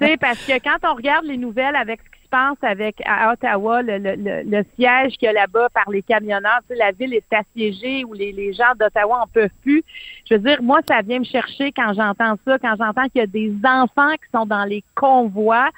[0.00, 3.30] tu sais, parce que quand on regarde les nouvelles avec ce qui passe avec à
[3.30, 6.90] Ottawa, le, le, le, siège qu'il y a là-bas par les camionneurs, tu sais, la
[6.90, 9.84] ville est assiégée où les, les gens d'Ottawa en peuvent plus.
[10.28, 13.24] Je veux dire, moi, ça vient me chercher quand j'entends ça, quand j'entends qu'il y
[13.24, 15.68] a des enfants qui sont dans les convois.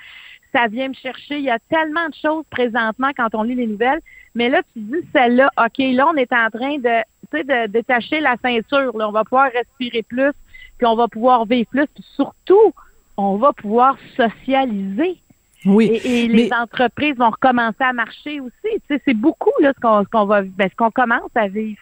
[0.53, 1.39] Ça vient me chercher.
[1.39, 4.01] Il y a tellement de choses présentement quand on lit les nouvelles.
[4.37, 8.37] Mais là, tu dis celle-là, OK, là, on est en train de, de détacher la
[8.41, 8.97] ceinture.
[8.97, 10.33] Là, on va pouvoir respirer plus,
[10.79, 12.73] puis on va pouvoir vivre plus, puis surtout,
[13.17, 15.19] on va pouvoir socialiser.
[15.67, 15.87] Oui.
[15.87, 18.53] Et, et les mais- entreprises vont recommencer à marcher aussi.
[18.89, 21.81] Tu sais, c'est beaucoup là ce qu'on qu'on va, ben, ce qu'on commence à vivre.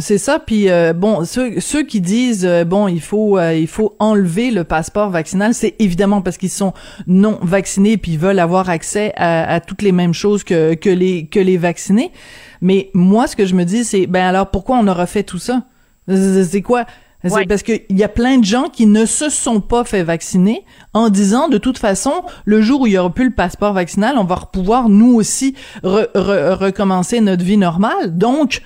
[0.00, 3.66] C'est ça, puis euh, bon, ceux, ceux qui disent euh, bon, il faut euh, il
[3.66, 6.72] faut enlever le passeport vaccinal, c'est évidemment parce qu'ils sont
[7.08, 10.88] non vaccinés puis ils veulent avoir accès à, à toutes les mêmes choses que que
[10.88, 12.12] les que les vaccinés.
[12.60, 15.38] Mais moi, ce que je me dis, c'est ben alors pourquoi on aura fait tout
[15.38, 15.64] ça?
[16.06, 16.84] C'est quoi?
[17.24, 17.46] Ouais.
[17.46, 21.08] parce qu'il y a plein de gens qui ne se sont pas fait vacciner en
[21.08, 22.12] disant de toute façon,
[22.44, 25.54] le jour où il y aura plus le passeport vaccinal, on va pouvoir nous aussi
[25.82, 28.16] re- re- recommencer notre vie normale.
[28.16, 28.62] Donc,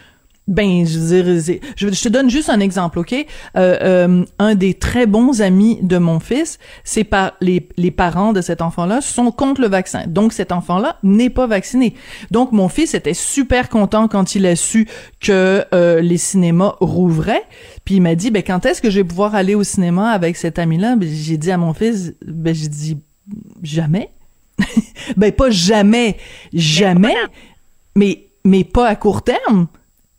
[0.49, 3.13] ben, je veux dire, c'est- je, je te donne juste un exemple, ok?
[3.13, 3.25] Euh,
[3.57, 8.41] euh, Un des très bons amis de mon fils, c'est par les les parents de
[8.41, 11.95] cet enfant-là sont contre le vaccin, donc cet enfant-là n'est pas vacciné.
[12.33, 14.89] Donc mon fils était super content quand il a su
[15.21, 17.45] que euh, les cinémas rouvraient,
[17.85, 20.37] puis il m'a dit, ben quand est-ce que je vais pouvoir aller au cinéma avec
[20.37, 20.97] cet ami-là?
[20.97, 22.99] Ben, J'ai dit à mon fils, ben j'ai dit
[23.63, 24.11] jamais.
[25.17, 26.17] ben pas jamais,
[26.53, 27.15] jamais,
[27.95, 29.69] mais mais pas à court terme.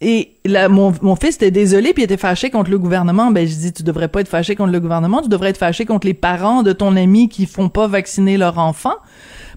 [0.04, 3.32] Et là, mon, mon fils était désolé puis il était fâché contre le gouvernement.
[3.32, 5.86] Ben je dis tu devrais pas être fâché contre le gouvernement, tu devrais être fâché
[5.86, 8.96] contre les parents de ton ami qui font pas vacciner leur enfant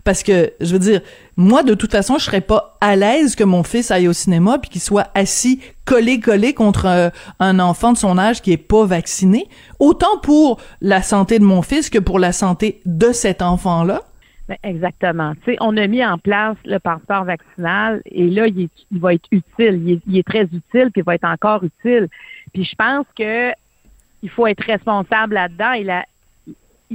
[0.07, 1.01] parce que je veux dire
[1.37, 4.59] moi de toute façon je serais pas à l'aise que mon fils aille au cinéma
[4.59, 8.57] puis qu'il soit assis collé collé contre euh, un enfant de son âge qui est
[8.57, 9.49] pas vacciné
[9.81, 14.03] autant pour la santé de mon fils que pour la santé de cet enfant là.
[14.49, 15.35] Ben, exactement.
[15.45, 19.01] Tu sais, on a mis en place le passeport vaccinal et là, il, est- il
[19.01, 19.83] va être utile.
[19.85, 22.09] Il est, il est très utile, puis il va être encore utile.
[22.53, 23.51] Puis je pense que
[24.23, 25.73] il faut être responsable là-dedans.
[25.73, 26.05] Et la,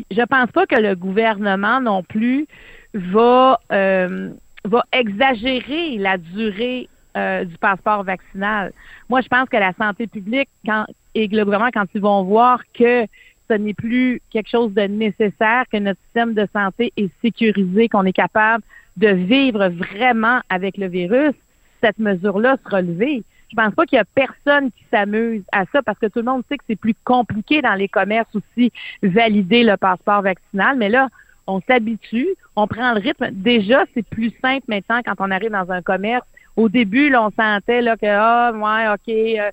[0.10, 2.48] je pense pas que le gouvernement non plus
[2.94, 4.30] va euh,
[4.64, 6.88] va exagérer la durée
[7.18, 8.72] euh, du passeport vaccinal.
[9.10, 10.86] Moi, je pense que la santé publique quand,
[11.16, 13.06] et le gouvernement, quand ils vont voir que
[13.52, 18.06] ce n'est plus quelque chose de nécessaire, que notre système de santé est sécurisé, qu'on
[18.06, 18.64] est capable
[18.96, 21.34] de vivre vraiment avec le virus,
[21.82, 23.24] cette mesure-là sera levée.
[23.50, 26.26] Je pense pas qu'il y a personne qui s'amuse à ça parce que tout le
[26.26, 28.72] monde sait que c'est plus compliqué dans les commerces aussi
[29.04, 31.10] valider le passeport vaccinal, mais là,
[31.48, 33.32] on s'habitue, on prend le rythme.
[33.32, 36.26] Déjà, c'est plus simple maintenant quand on arrive dans un commerce.
[36.56, 39.52] Au début, là, on sentait là que ah ouais, ok, euh,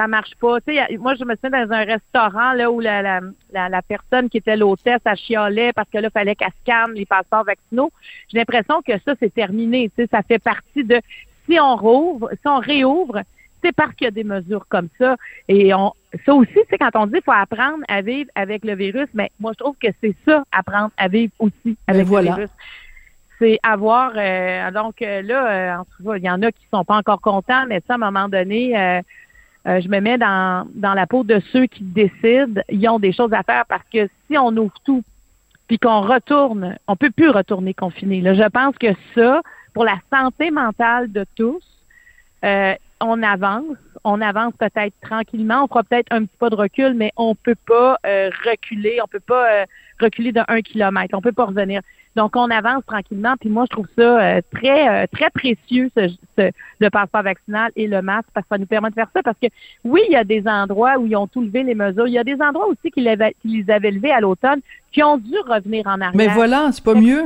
[0.00, 0.56] ça marche pas.
[0.56, 3.20] A- moi, je me souviens dans un restaurant là où la, la,
[3.52, 7.04] la, la personne qui était l'hôtesse, elle chialait parce que là, fallait qu'elle scanne les
[7.04, 7.90] passeports vaccinaux.
[8.28, 9.90] J'ai l'impression que ça, c'est terminé.
[9.90, 11.00] Tu sais, ça fait partie de
[11.46, 13.20] si on rouvre, si on réouvre,
[13.62, 15.16] c'est parce qu'il y a des mesures comme ça.
[15.48, 15.92] Et on,
[16.24, 19.30] ça aussi, c'est quand on dit qu'il faut apprendre à vivre avec le virus, mais
[19.38, 22.30] moi, je trouve que c'est ça, apprendre à vivre aussi avec voilà.
[22.30, 22.50] le virus.
[23.38, 26.66] C'est avoir, euh, donc euh, là, euh, en tout cas, il y en a qui
[26.72, 29.00] sont pas encore contents, mais ça, à un moment donné, euh,
[29.66, 33.12] euh, je me mets dans, dans la peau de ceux qui décident, ils ont des
[33.12, 35.02] choses à faire parce que si on ouvre tout,
[35.68, 38.20] puis qu'on retourne, on peut plus retourner confiné.
[38.20, 39.42] Là, je pense que ça,
[39.74, 41.62] pour la santé mentale de tous,
[42.44, 46.94] euh, on avance, on avance peut-être tranquillement, on fera peut-être un petit pas de recul,
[46.94, 49.66] mais on peut pas euh, reculer, on peut pas euh,
[50.00, 51.82] reculer de un kilomètre, on peut pas revenir.
[52.16, 53.34] Donc, on avance tranquillement.
[53.38, 57.70] Puis moi, je trouve ça euh, très, euh, très précieux, ce, ce- le passeport vaccinal
[57.76, 59.22] et le masque, parce que ça nous permet de faire ça.
[59.22, 59.46] Parce que
[59.84, 62.08] oui, il y a des endroits où ils ont tout levé les mesures.
[62.08, 63.04] Il y a des endroits aussi qui,
[63.42, 64.60] qui les avaient levés à l'automne,
[64.92, 66.12] qui ont dû revenir en arrière.
[66.14, 67.24] Mais voilà, c'est pas mieux.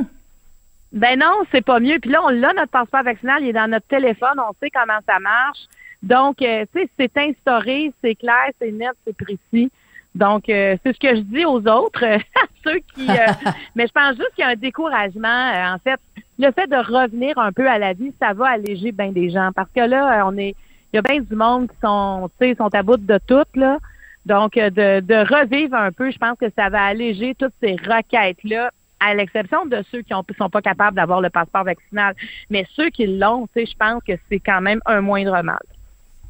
[0.91, 1.99] Ben non, c'est pas mieux.
[1.99, 4.99] Puis là, on l'a, notre passeport vaccinal, il est dans notre téléphone, on sait comment
[5.07, 5.59] ça marche.
[6.03, 9.71] Donc, euh, tu sais, c'est instauré, c'est clair, c'est net, c'est précis.
[10.15, 12.19] Donc, euh, c'est ce que je dis aux autres, à
[12.63, 13.09] ceux qui...
[13.09, 15.27] euh, mais je pense juste qu'il y a un découragement.
[15.27, 15.99] euh, en fait,
[16.39, 19.51] le fait de revenir un peu à la vie, ça va alléger bien des gens.
[19.53, 20.55] Parce que là, euh, on est...
[20.93, 23.43] Il y a bien du monde qui sont, tu sais, sont à bout de tout,
[23.55, 23.79] là.
[24.25, 27.73] Donc, euh, de, de revivre un peu, je pense que ça va alléger toutes ces
[27.75, 32.15] requêtes-là, à l'exception de ceux qui ne sont pas capables d'avoir le passeport vaccinal.
[32.49, 35.59] Mais ceux qui l'ont, tu sais, je pense que c'est quand même un moindre mal.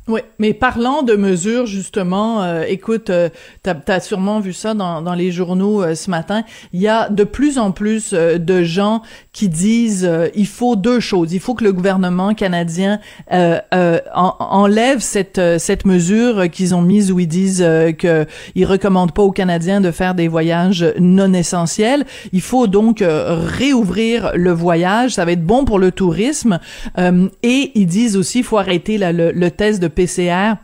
[0.07, 3.29] Oui, mais parlant de mesures, justement, euh, écoute, euh,
[3.63, 7.09] t'as as sûrement vu ça dans, dans les journaux euh, ce matin, il y a
[7.09, 9.01] de plus en plus euh, de gens
[9.33, 11.33] qui disent euh, il faut deux choses.
[11.33, 12.99] Il faut que le gouvernement canadien
[13.33, 13.57] euh,
[14.13, 19.11] en- enlève cette, cette mesure qu'ils ont mise où ils disent euh, que ils recommandent
[19.11, 22.05] pas aux Canadiens de faire des voyages non essentiels.
[22.31, 25.15] Il faut donc réouvrir le voyage.
[25.15, 26.59] Ça va être bon pour le tourisme.
[27.41, 30.57] Et ils disent aussi il faut arrêter là, le, le test de PCR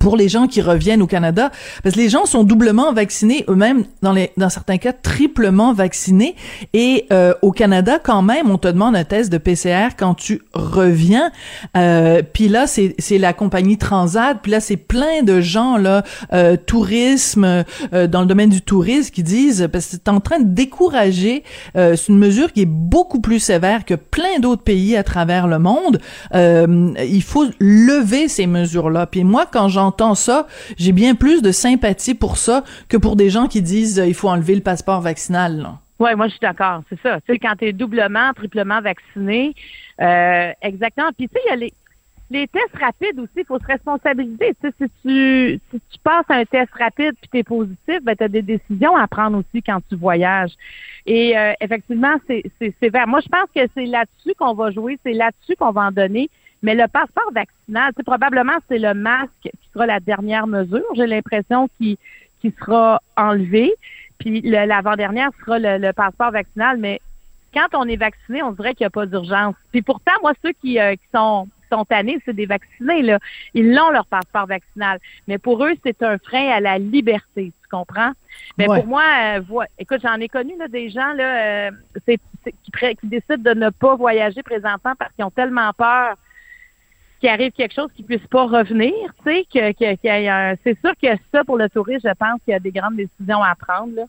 [0.00, 1.50] pour les gens qui reviennent au Canada,
[1.82, 6.34] parce que les gens sont doublement vaccinés, eux-mêmes, dans, dans certains cas, triplement vaccinés.
[6.72, 10.42] Et euh, au Canada, quand même, on te demande un test de PCR quand tu
[10.54, 11.30] reviens.
[11.76, 14.38] Euh, puis là, c'est c'est la compagnie Transat.
[14.42, 16.02] Puis là, c'est plein de gens, là,
[16.32, 20.40] euh, tourisme, euh, dans le domaine du tourisme, qui disent, parce que c'est en train
[20.40, 21.42] de décourager,
[21.76, 25.46] euh, c'est une mesure qui est beaucoup plus sévère que plein d'autres pays à travers
[25.46, 26.00] le monde.
[26.34, 29.06] Euh, il faut lever ces mesures-là.
[29.06, 33.30] Puis moi, quand j'entends ça, j'ai bien plus de sympathie pour ça que pour des
[33.30, 35.70] gens qui disent euh, il faut enlever le passeport vaccinal.
[35.98, 36.82] Oui, moi, je suis d'accord.
[36.88, 37.18] C'est ça.
[37.28, 39.54] Quand tu es doublement, triplement vacciné,
[40.00, 41.10] euh, exactement.
[41.16, 41.70] Puis, tu sais, il y a
[42.30, 44.54] les, tests rapides aussi, il faut se responsabiliser.
[44.62, 45.60] Si tu,
[46.02, 49.38] passes un test rapide puis tu es positif, ben, tu as des décisions à prendre
[49.38, 50.52] aussi quand tu voyages.
[51.06, 53.06] Et euh, effectivement, c'est c'est sévère.
[53.06, 56.30] Moi, je pense que c'est là-dessus qu'on va jouer, c'est là-dessus qu'on va en donner.
[56.62, 60.84] Mais le passeport vaccinal, sais, probablement, c'est le masque qui sera la dernière mesure.
[60.94, 61.98] J'ai l'impression qui
[62.40, 63.72] qui sera enlevé.
[64.18, 66.76] Puis le- l'avant-dernière sera le, le passeport vaccinal.
[66.78, 67.00] Mais
[67.54, 69.54] quand on est vacciné, on dirait qu'il n'y a pas d'urgence.
[69.70, 73.18] Puis pourtant, moi, ceux qui, euh, qui sont qui sont tannés, c'est des vaccinés, là.
[73.54, 74.98] Ils ont leur passeport vaccinal.
[75.26, 78.12] Mais pour eux, c'est un frein à la liberté, tu comprends?
[78.58, 78.76] Mais Ouais.
[78.80, 79.04] pour moi,
[79.36, 79.40] euh,
[79.78, 81.70] écoute, j'en ai connu là, des gens là, euh,
[82.06, 86.16] c'est- c'est- qui décident de ne pas voyager présentement parce qu'ils ont tellement peur
[87.22, 88.92] qu'il arrive quelque chose qui puisse pas revenir,
[89.24, 92.50] tu sais, que, que- un- c'est sûr que ça, pour le tourisme, je pense qu'il
[92.50, 94.02] y a des grandes décisions à prendre, là.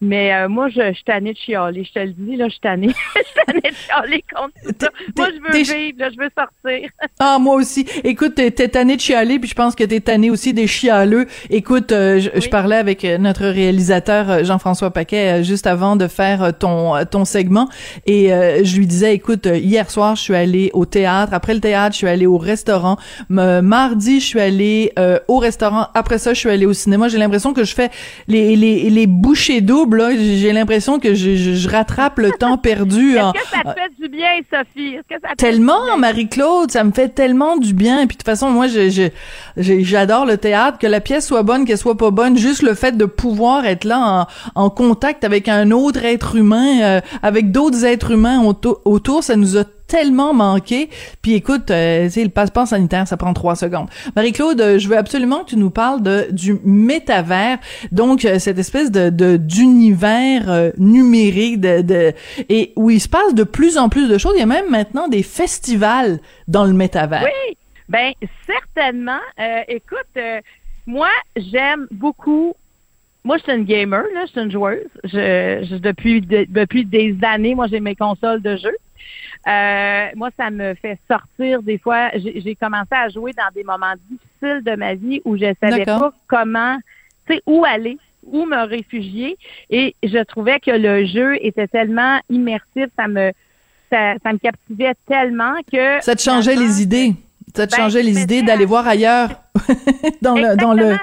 [0.00, 2.52] Mais euh, moi, je, je suis tannée de chialer, je te le dis, là, je
[2.52, 2.88] suis tannée.
[3.16, 4.88] je suis tannée de chialer contre tout ça.
[5.16, 6.90] Moi, je veux vivre, là, je veux sortir.
[7.18, 7.86] Ah, moi aussi.
[8.04, 11.26] Écoute, t'es t'es tanné de chialer, puis je pense que t'es tanné aussi des chialeux.
[11.48, 16.08] Écoute, euh, je, je parlais avec euh, notre réalisateur euh, Jean-François Paquet juste avant de
[16.08, 17.68] faire ton ton segment,
[18.06, 21.32] et euh, je lui disais, écoute, hier soir, je suis allée au théâtre.
[21.32, 22.96] Après le théâtre, je suis allée au restaurant.
[23.28, 25.88] Mardi, je suis allée euh, au restaurant.
[25.94, 27.08] Après ça, je suis allée au cinéma.
[27.08, 27.90] J'ai l'impression que je fais
[28.28, 29.60] les les les bouchées
[29.94, 30.10] là.
[30.16, 33.16] J'ai l'impression que je, je, je rattrape le temps perdu.
[33.16, 34.94] Est-ce que ça te fait du bien, Sophie?
[34.94, 38.00] Est-ce que ça te Tellement, Marie-Claude, ça me fait tellement du bien.
[38.00, 38.66] Et puis de toute façon, moi,
[39.56, 42.96] j'adore le théâtre, que la pièce soit bonne, qu'elle soit pas bonne, juste le fait
[42.96, 47.84] de pouvoir être là en, en contact avec un autre être humain, euh, avec d'autres
[47.84, 50.90] êtres humains auto- autour, ça nous a tellement manqué.
[51.22, 53.88] Puis écoute, euh, le passeport sanitaire, ça prend trois secondes.
[54.16, 57.58] Marie-Claude, euh, je veux absolument que tu nous parles de du métavers,
[57.92, 62.12] donc euh, cette espèce de de- d'univers euh, numérique, de, de
[62.48, 64.32] et où il se passe de plus en plus de choses.
[64.36, 66.18] Il y a même maintenant des festivals
[66.48, 67.22] dans le métavers.
[67.24, 67.56] Oui,
[67.88, 68.12] ben
[68.46, 69.20] certainement.
[69.38, 70.40] Euh, écoute, euh,
[70.86, 72.54] moi, j'aime beaucoup.
[73.24, 74.86] Moi, je suis une gamer, là, je suis une joueuse.
[75.04, 78.76] Je, je- depuis de- depuis des années, moi, j'ai mes consoles de jeux.
[79.46, 82.10] Euh, moi, ça me fait sortir des fois.
[82.14, 86.12] J'ai commencé à jouer dans des moments difficiles de ma vie où je savais pas
[86.26, 86.76] comment,
[87.26, 89.36] tu sais, où aller, où me réfugier.
[89.70, 93.32] Et je trouvais que le jeu était tellement immersif, ça me
[93.90, 97.14] ça, ça me captivait tellement que Ça te changeait les idées.
[97.54, 99.30] Ça te Ben, changeait les idées d'aller voir ailleurs
[100.22, 100.96] dans le dans le.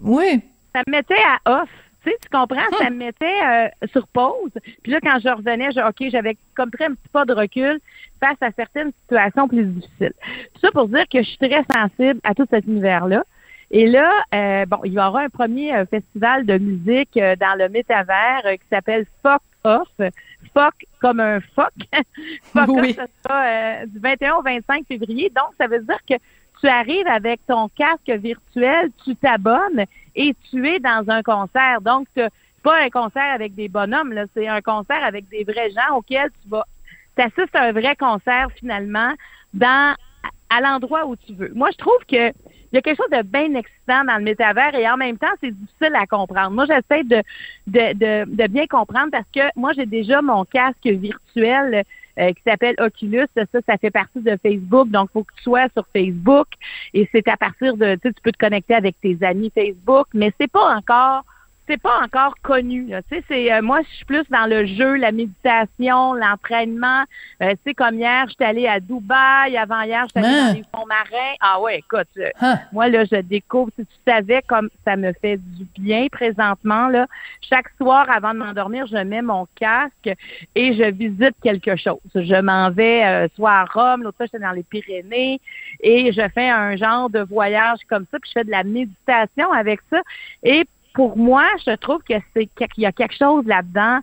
[0.00, 0.40] Oui.
[0.74, 1.68] ça me mettait à off.
[2.04, 2.62] Tu sais, tu comprends?
[2.78, 4.50] Ça me mettait euh, sur pause.
[4.82, 7.80] Puis là, quand je revenais, je, OK, j'avais comme pris un petit pas de recul
[8.20, 10.12] face à certaines situations plus difficiles.
[10.54, 13.24] Tout ça pour dire que je suis très sensible à tout cet univers-là.
[13.74, 17.58] Et là, euh, bon, il y aura un premier euh, festival de musique euh, dans
[17.58, 19.88] le métavers euh, qui s'appelle Fuck Off.
[20.52, 21.72] Fuck comme un fuck.
[22.52, 22.90] fuck Oui.
[22.90, 25.30] Off, ça sera du 21 au 25 février.
[25.30, 26.14] Donc, ça veut dire que
[26.62, 31.80] tu arrives avec ton casque virtuel, tu t'abonnes et tu es dans un concert.
[31.80, 32.30] Donc, c'est
[32.62, 36.30] pas un concert avec des bonhommes, là, c'est un concert avec des vrais gens auxquels
[36.42, 36.64] tu vas
[37.16, 39.12] t'assistes à un vrai concert finalement
[39.52, 39.94] dans
[40.48, 41.50] à l'endroit où tu veux.
[41.54, 44.74] Moi, je trouve que il y a quelque chose de bien excitant dans le métavers
[44.74, 46.52] et en même temps, c'est difficile à comprendre.
[46.52, 47.22] Moi, j'essaie de,
[47.66, 51.84] de, de, de bien comprendre parce que moi, j'ai déjà mon casque virtuel
[52.18, 53.26] euh, qui s'appelle Oculus.
[53.36, 54.88] Ça, ça fait partie de Facebook.
[54.88, 56.48] Donc, il faut que tu sois sur Facebook.
[56.94, 60.06] Et c'est à partir de, tu sais, tu peux te connecter avec tes amis Facebook,
[60.14, 61.24] mais c'est pas encore
[61.68, 62.86] c'est pas encore connu.
[62.86, 63.02] là.
[63.02, 67.02] Tu sais, c'est euh, moi, je suis plus dans le jeu, la méditation, l'entraînement.
[67.42, 69.56] Euh, tu sais, comme hier, j'étais allée à Dubaï.
[69.56, 70.46] Avant hier, j'étais allée Hein?
[70.48, 71.34] dans les fonds marins.
[71.40, 72.58] Ah ouais, écoute, euh, Hein?
[72.72, 73.70] moi là, je découvre.
[73.78, 77.06] Si tu savais comme ça me fait du bien présentement là.
[77.48, 80.10] Chaque soir, avant de m'endormir, je mets mon casque
[80.54, 81.98] et je visite quelque chose.
[82.14, 85.40] Je m'en vais euh, soit à Rome, l'autre fois j'étais dans les Pyrénées
[85.80, 89.52] et je fais un genre de voyage comme ça, puis je fais de la méditation
[89.52, 90.00] avec ça.
[90.42, 94.00] Et pour moi, je trouve que c'est qu'il y a quelque chose là-dedans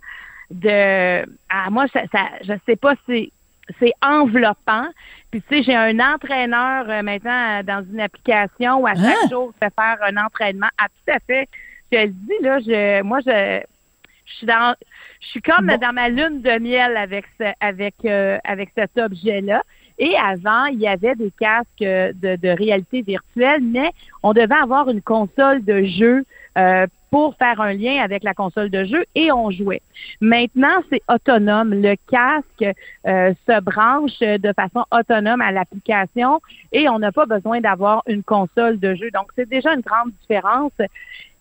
[0.50, 3.30] de ah, moi ça, ça je sais pas c'est
[3.78, 4.86] c'est enveloppant.
[5.30, 9.28] Puis tu sais, j'ai un entraîneur euh, maintenant dans une application où à chaque Hein?
[9.30, 10.68] jour, je fais faire un entraînement.
[10.78, 11.48] Ah, tout à fait.
[11.92, 13.62] Je le dis là, je moi je
[14.26, 14.74] je suis dans
[15.20, 19.62] je suis comme dans ma lune de miel avec ce, avec euh, avec cet objet-là.
[19.98, 23.90] Et avant, il y avait des casques euh, de, de réalité virtuelle, mais
[24.22, 26.24] on devait avoir une console de jeu
[26.58, 29.82] euh, pour faire un lien avec la console de jeu et on jouait.
[30.20, 31.74] Maintenant, c'est autonome.
[31.74, 32.76] Le casque
[33.06, 36.40] euh, se branche de façon autonome à l'application
[36.72, 39.10] et on n'a pas besoin d'avoir une console de jeu.
[39.12, 40.72] Donc, c'est déjà une grande différence.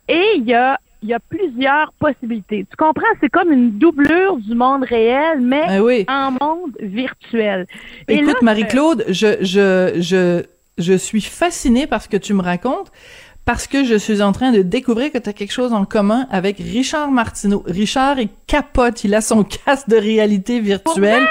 [0.08, 2.66] Et il y a il y a plusieurs possibilités.
[2.70, 3.08] Tu comprends?
[3.22, 6.06] C'est comme une doublure du monde réel, mais Ah oui.
[6.10, 7.68] en monde virtuel.
[8.08, 10.44] Écoute, là, Marie-Claude, je, je, je,
[10.78, 12.92] je suis fascinée par ce que tu me racontes
[13.46, 16.28] parce que je suis en train de découvrir que tu as quelque chose en commun
[16.30, 17.64] avec Richard Martineau.
[17.66, 21.24] Richard, il capote, il a son casque de réalité virtuelle.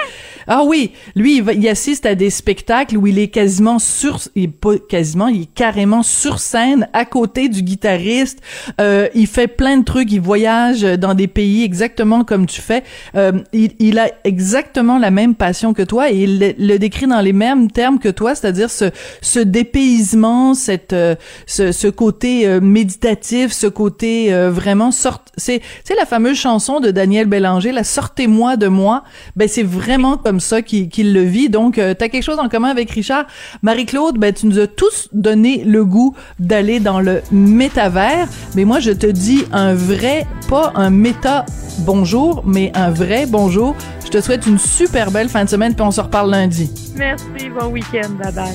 [0.48, 4.18] Ah oui, lui, il, va- il assiste à des spectacles où il est quasiment sur,
[4.34, 8.40] il est pas quasiment, il est carrément sur scène à côté du guitariste.
[8.80, 12.82] Euh, il fait plein de trucs, il voyage dans des pays exactement comme tu fais.
[13.14, 17.06] Euh, il, il a exactement la même passion que toi et il le, le décrit
[17.06, 18.86] dans les mêmes termes que toi, c'est-à-dire ce,
[19.20, 21.14] ce dépaysement, cette, euh,
[21.46, 25.24] ce, ce côté euh, méditatif, ce côté euh, vraiment sort.
[25.36, 29.02] C'est, c'est la fameuse chanson de Daniel Bélanger, la sortez-moi de moi.
[29.34, 31.48] Ben c'est vraiment comme ça qu'il, le vit.
[31.48, 33.24] Donc euh, t'as quelque chose en commun avec Richard?
[33.62, 38.28] Marie-Claude, ben tu nous as tous donné le goût d'aller dans le métavers.
[38.54, 41.46] Mais moi je te dis un vrai, pas un méta
[41.80, 43.74] bonjour, mais un vrai bonjour.
[44.04, 46.70] Je te souhaite une super belle fin de semaine, puis on se reparle lundi.
[46.96, 48.54] Merci, bon week-end, bye bye.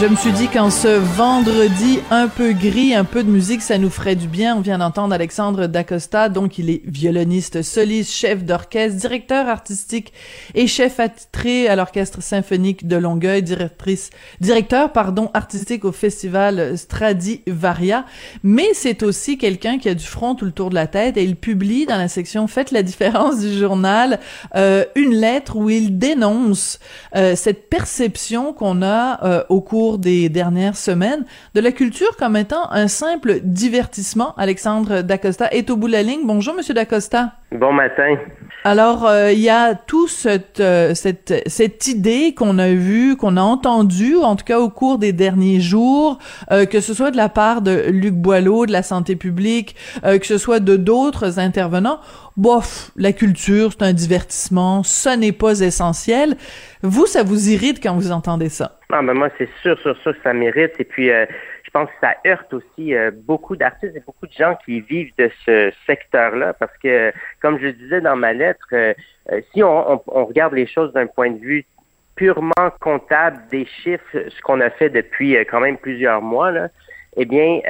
[0.00, 3.76] Je me suis dit qu'en ce vendredi un peu gris, un peu de musique, ça
[3.76, 4.56] nous ferait du bien.
[4.56, 10.14] On vient d'entendre Alexandre Dacosta, donc il est violoniste soliste, chef d'orchestre, directeur artistique
[10.54, 14.08] et chef attitré à l'orchestre symphonique de Longueuil, directrice,
[14.40, 18.06] directeur, pardon, artistique au festival Stradivaria.
[18.42, 21.24] Mais c'est aussi quelqu'un qui a du front tout le tour de la tête et
[21.24, 24.18] il publie dans la section Faites la différence du journal
[24.56, 26.78] euh, une lettre où il dénonce
[27.16, 31.24] euh, cette perception qu'on a euh, au cours des dernières semaines
[31.54, 34.34] de la culture comme étant un simple divertissement.
[34.36, 36.20] Alexandre Dacosta est au bout de la ligne.
[36.24, 37.39] Bonjour, Monsieur Dacosta.
[37.52, 38.16] Bon matin.
[38.62, 43.36] Alors, euh, il y a tout cette, euh, cette, cette idée qu'on a vue, qu'on
[43.36, 46.18] a entendue, en tout cas au cours des derniers jours,
[46.52, 50.26] euh, que ce soit de la part de Luc Boileau, de la santé publique, que
[50.26, 52.00] ce soit de d'autres intervenants.
[52.36, 56.36] Bof, la culture, c'est un divertissement, ce n'est pas essentiel.
[56.82, 58.78] Vous, ça vous irrite quand vous entendez ça?
[58.92, 60.72] Ah, ben moi, c'est sûr, sûr, sûr que ça mérite.
[60.78, 61.10] Et puis,
[61.70, 62.92] je pense que ça heurte aussi
[63.22, 67.68] beaucoup d'artistes et beaucoup de gens qui vivent de ce secteur-là parce que, comme je
[67.68, 68.66] disais dans ma lettre,
[69.52, 71.64] si on, regarde les choses d'un point de vue
[72.16, 76.52] purement comptable des chiffres, ce qu'on a fait depuis quand même plusieurs mois,
[77.16, 77.60] eh bien,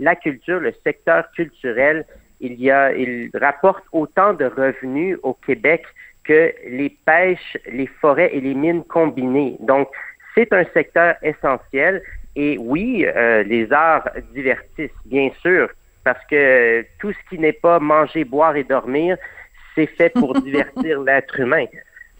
[0.00, 2.04] la culture, le secteur culturel,
[2.40, 5.84] il y a, il rapporte autant de revenus au Québec
[6.24, 9.56] que les pêches, les forêts et les mines combinées.
[9.60, 9.88] Donc,
[10.34, 12.02] c'est un secteur essentiel.
[12.36, 15.68] Et oui, euh, les arts divertissent, bien sûr,
[16.04, 19.16] parce que tout ce qui n'est pas manger, boire et dormir,
[19.74, 21.64] c'est fait pour divertir l'être humain.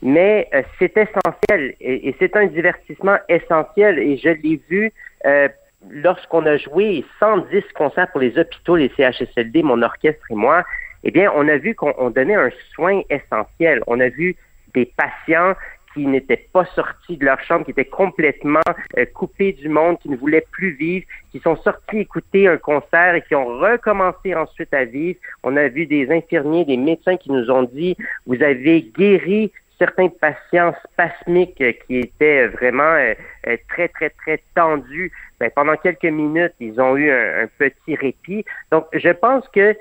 [0.02, 4.92] Mais euh, c'est essentiel et, et c'est un divertissement essentiel et je l'ai vu
[5.24, 5.48] euh,
[5.90, 10.64] lorsqu'on a joué 110 concerts pour les hôpitaux, les CHSLD, mon orchestre et moi,
[11.04, 13.82] eh bien, on a vu qu'on donnait un soin essentiel.
[13.86, 14.34] On a vu
[14.74, 15.54] des patients
[15.97, 18.61] qui n'étaient pas sortis de leur chambre, qui étaient complètement
[18.99, 23.14] euh, coupés du monde, qui ne voulaient plus vivre, qui sont sortis écouter un concert
[23.14, 25.18] et qui ont recommencé ensuite à vivre.
[25.42, 30.09] On a vu des infirmiers, des médecins qui nous ont dit, vous avez guéri certains
[30.09, 33.14] patients spasmiques qui étaient vraiment euh,
[33.47, 38.44] euh, très, très, très tendus, ben, pendant quelques minutes, ils ont eu un, petit répit.
[38.70, 39.74] Donc, je pense que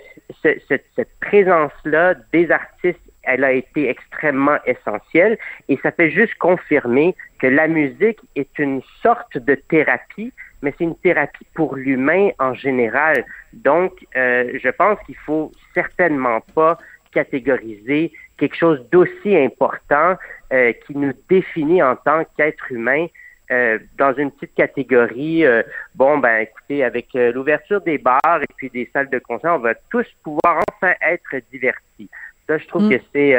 [0.44, 7.48] cette présence-là des artistes, elle a été extrêmement essentielle et ça fait juste confirmer que
[7.48, 13.26] la musique est une sorte de thérapie, mais c'est une thérapie pour l'humain en général.
[13.54, 16.78] Donc, euh, je pense qu'il faut certainement pas
[17.14, 20.16] catégoriser quelque chose d'aussi important
[20.52, 23.08] euh, qui nous définit en tant qu'être humain
[23.52, 25.46] euh, dans une petite catégorie.
[25.94, 29.76] Bon, ben écoutez, avec l'ouverture des bars et puis des salles de concert, on va
[29.92, 32.10] tous pouvoir enfin être divertis.
[32.48, 32.90] Ça, je trouve Mm.
[32.90, 33.36] que c'est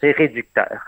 [0.00, 0.78] c'est réducteur.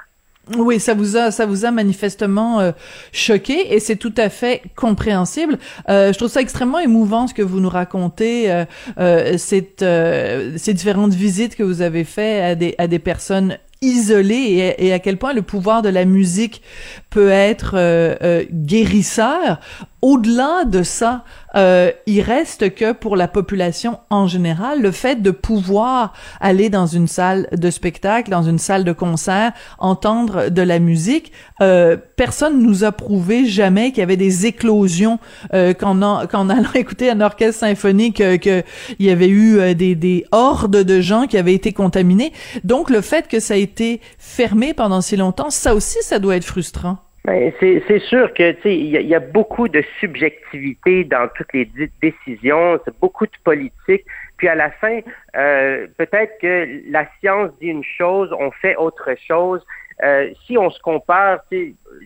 [0.57, 2.73] Oui, ça vous a, ça vous a manifestement euh,
[3.13, 5.59] choqué et c'est tout à fait compréhensible.
[5.89, 8.65] Euh, je trouve ça extrêmement émouvant ce que vous nous racontez, euh,
[8.99, 13.59] euh, cette, euh, ces différentes visites que vous avez fait à des, à des personnes
[13.83, 16.63] isolées et, et à quel point le pouvoir de la musique
[17.11, 19.61] peut être euh, euh, guérisseur.
[20.03, 21.25] Au-delà de ça,
[21.57, 26.87] euh, il reste que pour la population en général, le fait de pouvoir aller dans
[26.87, 32.63] une salle de spectacle, dans une salle de concert, entendre de la musique, euh, personne
[32.63, 35.19] nous a prouvé jamais qu'il y avait des éclosions
[35.55, 38.63] euh, qu'en en, qu'en allant écouter un orchestre symphonique, euh, que
[38.99, 42.33] il y avait eu euh, des, des hordes de gens qui avaient été contaminés.
[42.65, 46.37] Donc le fait que ça a été fermé pendant si longtemps, ça aussi, ça doit
[46.37, 46.99] être frustrant.
[47.25, 52.99] Ben, c'est sûr que il y, a- beaucoup de subjectivité dans toutes les décisions, c'est
[52.99, 54.05] beaucoup de politique.
[54.39, 55.01] Puis à la fin,
[55.37, 59.63] euh, peut-être que la science dit une chose, on fait autre chose.
[60.03, 61.41] Euh, si on se compare,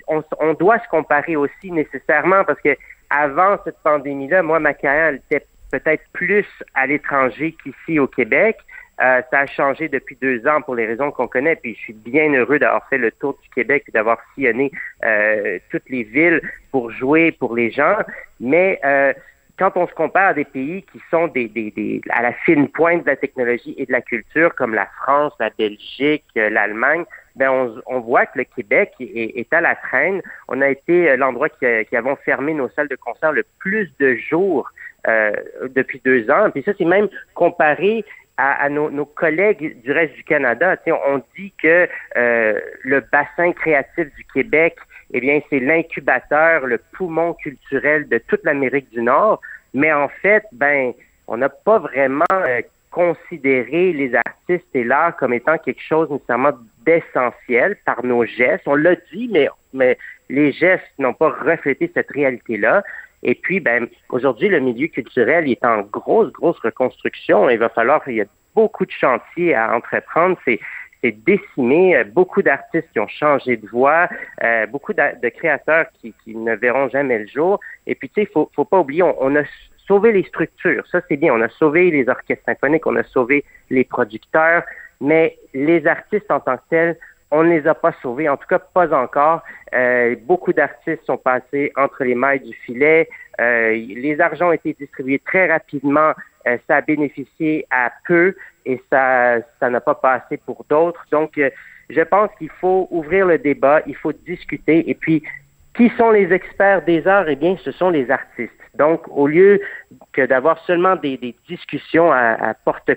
[0.09, 2.77] on, on doit se comparer aussi nécessairement parce que
[3.09, 8.59] avant cette pandémie-là, moi ma carrière était peut-être plus à l'étranger qu'ici au Québec.
[9.03, 11.93] Euh, ça a changé depuis deux ans pour les raisons qu'on connaît, puis je suis
[11.93, 14.71] bien heureux d'avoir fait le tour du Québec et d'avoir sillonné
[15.05, 16.41] euh, toutes les villes
[16.71, 17.97] pour jouer pour les gens.
[18.39, 19.13] Mais euh,
[19.59, 22.69] quand on se compare à des pays qui sont des, des, des, à la fine
[22.69, 27.05] pointe de la technologie et de la culture, comme la France, la Belgique, euh, l'Allemagne,
[27.37, 30.23] ben on, on voit que le Québec est, est à la traîne.
[30.47, 33.93] On a été euh, l'endroit qui, qui avons fermé nos salles de concert le plus
[33.99, 34.71] de jours
[35.09, 35.33] euh,
[35.69, 36.51] depuis deux ans.
[36.51, 38.05] Puis ça, c'est même comparé
[38.37, 40.77] à, nos, collègues du reste du Canada.
[41.07, 44.77] On dit que euh, le bassin créatif du Québec,
[45.13, 49.41] eh bien, c'est l'incubateur, le poumon culturel de toute l'Amérique du Nord.
[49.73, 50.93] Mais en fait, ben,
[51.29, 56.53] on n'a pas vraiment euh, considérer les artistes et l'art comme étant quelque chose nécessairement
[56.85, 58.67] d'essentiel par nos gestes.
[58.67, 59.31] On l'a dit,
[59.73, 62.83] mais les gestes n'ont pas reflété cette réalité-là.
[63.25, 67.49] Et puis, ben, aujourd'hui, le milieu culturel est en grosse, grosse reconstruction.
[67.49, 70.37] Il va falloir, il y a beaucoup de chantiers à entreprendre.
[70.45, 70.61] C'est,
[71.03, 72.05] c'est décimé.
[72.05, 74.09] Beaucoup d'artistes qui ont changé de voix,
[74.43, 77.61] euh, beaucoup de, créateurs qui, qui, ne verront jamais le jour.
[77.87, 79.43] Et puis, tu sais, faut, faut pas oublier, on, on a
[79.87, 80.87] sauvé les structures.
[80.87, 81.33] Ça, c'est bien.
[81.35, 84.63] On a sauvé les orchestres symphoniques, on a sauvé les producteurs,
[85.01, 86.99] mais les artistes en tant que tels,
[87.31, 89.43] on ne les a pas sauvés, en tout cas pas encore.
[89.75, 93.09] Euh, beaucoup d'artistes sont passés entre les mailles du filet.
[93.41, 96.13] Euh, les argents ont été distribués très rapidement.
[96.47, 98.35] Euh, ça a bénéficié à peu
[98.67, 101.05] et ça ça n'a pas passé pour d'autres.
[101.11, 101.41] Donc,
[101.91, 105.23] je pense qu'il faut ouvrir le débat, il faut discuter et puis
[105.75, 107.29] qui sont les experts des arts?
[107.29, 108.53] Eh bien, ce sont les artistes.
[108.77, 109.61] Donc, au lieu
[110.13, 112.91] que d'avoir seulement des, discussions à, porte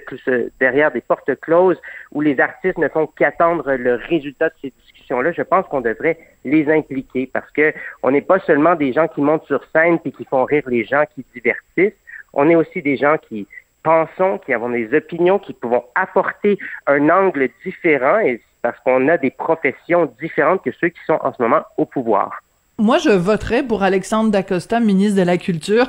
[0.59, 1.79] derrière des portes closes
[2.11, 6.17] où les artistes ne font qu'attendre le résultat de ces discussions-là, je pense qu'on devrait
[6.45, 7.73] les impliquer parce que
[8.03, 10.83] on n'est pas seulement des gens qui montent sur scène et qui font rire les
[10.83, 11.99] gens, qui divertissent.
[12.33, 13.47] On est aussi des gens qui
[13.83, 16.57] pensons, qui avons des opinions, qui pouvons apporter
[16.87, 18.19] un angle différent
[18.61, 22.41] parce qu'on a des professions différentes que ceux qui sont en ce moment au pouvoir.
[22.79, 25.87] Moi, je voterais pour Alexandre Dacosta, ministre de la Culture.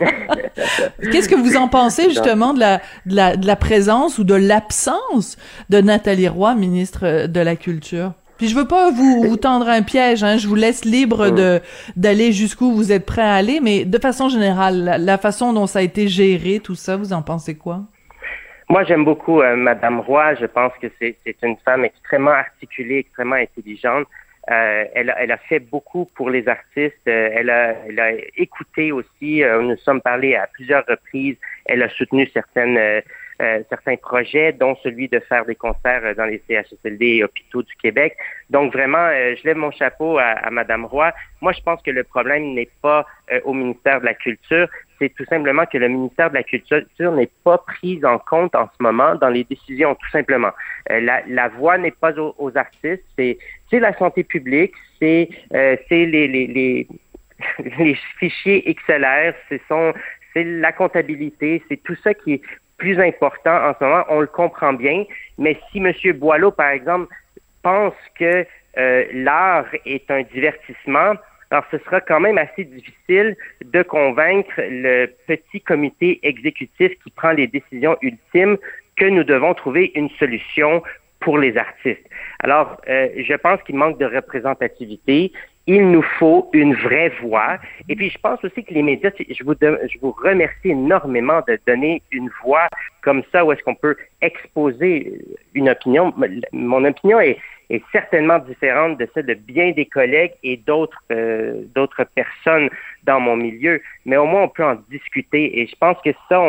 [1.12, 4.34] Qu'est-ce que vous en pensez justement de la, de la, de la présence ou de
[4.34, 5.36] l'absence
[5.68, 8.12] de Nathalie Roy, ministre de la Culture?
[8.38, 11.60] Puis je veux pas vous, vous tendre un piège, hein, je vous laisse libre de
[11.94, 15.66] d'aller jusqu'où vous êtes prêt à aller, mais de façon générale, la, la, façon dont
[15.66, 17.82] ça a été géré, tout ça, vous en pensez quoi?
[18.70, 20.34] Moi, j'aime beaucoup euh, Madame Roy.
[20.36, 24.06] Je pense que c'est une femme extrêmement articulée, extrêmement intelligente.
[24.50, 27.08] Euh, elle, a, fait beaucoup pour les artistes.
[27.08, 29.42] Euh, elle, a, elle, a, écouté aussi.
[29.42, 31.36] Euh, nous sommes parlé à plusieurs reprises.
[31.64, 33.02] Elle a soutenu certaines,
[33.42, 37.74] euh, certains projets, dont celui de faire des concerts dans les CHSLD et hôpitaux du
[37.76, 38.16] Québec.
[38.50, 41.12] Donc vraiment, je lève mon chapeau à, à Madame Roy.
[41.40, 43.06] Moi, je pense que le problème n'est pas
[43.44, 44.68] au ministère de la Culture,
[44.98, 48.66] c'est tout simplement que le ministère de la Culture n'est pas pris en compte en
[48.66, 50.52] ce moment dans les décisions, tout simplement.
[50.90, 53.38] Euh, la, voix n'est pas aux, artistes, c'est
[53.72, 56.86] la santé publique, c'est euh, les,
[58.18, 62.40] fichiers XLR, c'est la comptabilité, c'est tout ça qui
[62.84, 64.04] plus important en ce moment.
[64.10, 65.04] On le comprend bien,
[65.38, 65.90] mais si M.
[66.18, 67.08] Boileau, par exemple,
[67.62, 71.14] pense que euh, l'art est un divertissement,
[71.50, 77.30] alors, ce sera quand même assez difficile de convaincre le petit comité exécutif qui prend
[77.30, 78.56] les décisions ultimes
[78.96, 80.82] que nous devons trouver une solution
[81.20, 82.06] pour les artistes.
[82.40, 85.32] Alors, euh, je pense qu'il manque de représentativité.
[85.66, 87.58] Il nous faut une vraie voix.
[87.88, 91.58] Et puis, je pense aussi que les médias, je vous, je vous remercie énormément de
[91.66, 92.68] donner une voix
[93.02, 95.20] comme ça où est-ce qu'on peut exposer
[95.54, 96.12] une opinion.
[96.52, 97.38] Mon opinion est,
[97.90, 102.68] certainement différente de celle de bien des collègues et d'autres euh, d'autres personnes
[103.02, 106.40] dans mon milieu, mais au moins on peut en discuter et je pense que ça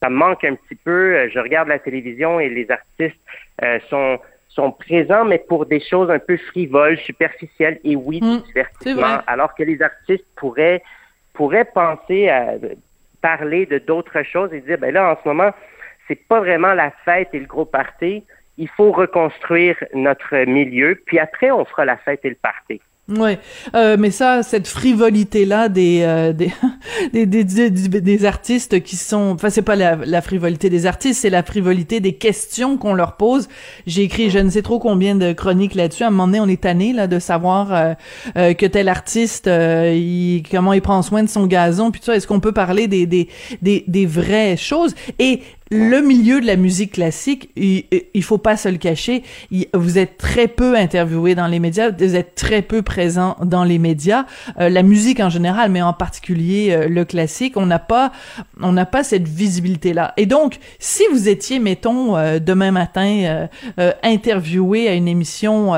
[0.00, 1.28] ça manque un petit peu.
[1.28, 3.18] Je regarde la télévision et les artistes
[3.64, 4.20] euh, sont
[4.50, 9.54] sont présents mais pour des choses un peu frivoles, superficielles et oui, mmh, divertissement, alors
[9.54, 10.82] que les artistes pourraient
[11.32, 12.54] pourraient penser à
[13.22, 15.52] parler de d'autres choses et dire ben là en ce moment
[16.10, 18.24] c'est pas vraiment la fête et le gros party.
[18.58, 22.80] Il faut reconstruire notre milieu, puis après, on fera la fête et le party.
[23.18, 23.38] Oui,
[23.74, 26.32] euh, mais ça, cette frivolité-là des, euh,
[27.12, 29.32] des, des, des, des, artistes qui sont...
[29.34, 33.48] Enfin, c'est pas la, frivolité des artistes, c'est la frivolité des questions qu'on leur pose.
[33.86, 36.04] J'ai écrit je ne sais trop combien de chroniques là-dessus.
[36.04, 37.94] À un moment donné, on est tanné là, de savoir euh,
[38.36, 42.14] euh que tel artiste, euh, il, comment il prend soin de son gazon, puis ça,
[42.14, 43.28] est-ce qu'on peut parler des, des,
[43.60, 44.94] des, des vraies choses?
[45.18, 45.40] Et
[45.70, 49.22] le milieu de la musique classique, il, il faut pas se le cacher,
[49.72, 53.78] vous êtes très peu interviewé dans les médias, vous êtes très peu présent dans les
[53.78, 54.24] médias.
[54.58, 58.10] Euh, la musique en général, mais en particulier euh, le classique, on n'a pas,
[58.60, 60.12] on n'a pas cette visibilité là.
[60.16, 63.46] Et donc, si vous étiez, mettons, euh, demain matin
[64.02, 65.72] interviewé à une émission,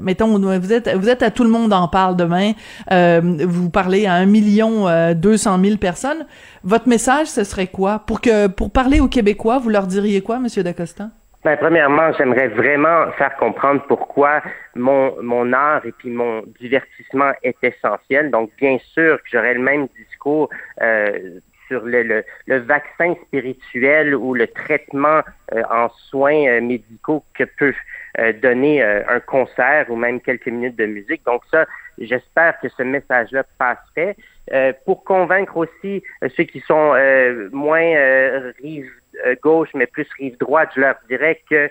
[0.00, 2.52] mettons, vous êtes, vous êtes à tout le monde en parle demain,
[2.90, 6.26] vous parlez à un million deux cent mille personnes
[6.64, 8.02] votre message, ce serait quoi?
[8.06, 11.08] Pour que pour parler aux Québécois, vous leur diriez quoi, Monsieur Dacosta?
[11.44, 14.40] Ben, premièrement, j'aimerais vraiment faire comprendre pourquoi
[14.74, 18.30] mon, mon art et puis mon divertissement est essentiel.
[18.30, 20.48] Donc, bien sûr que j'aurais le même discours
[20.80, 21.38] euh,
[21.68, 25.20] sur le, le, le, vaccin spirituel ou le traitement
[25.52, 27.74] euh, en soins euh, médicaux que peut
[28.18, 31.24] euh, donner euh, un concert ou même quelques minutes de musique.
[31.26, 31.66] Donc ça,
[31.98, 34.16] j'espère que ce message-là passerait.
[34.84, 36.02] Pour convaincre aussi
[36.36, 36.94] ceux qui sont
[37.52, 38.90] moins rive
[39.42, 41.70] gauche, mais plus rive droite, je leur dirais que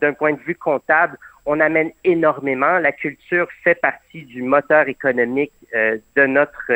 [0.00, 2.78] d'un point de vue comptable, on amène énormément.
[2.78, 6.70] La culture fait partie du moteur économique de notre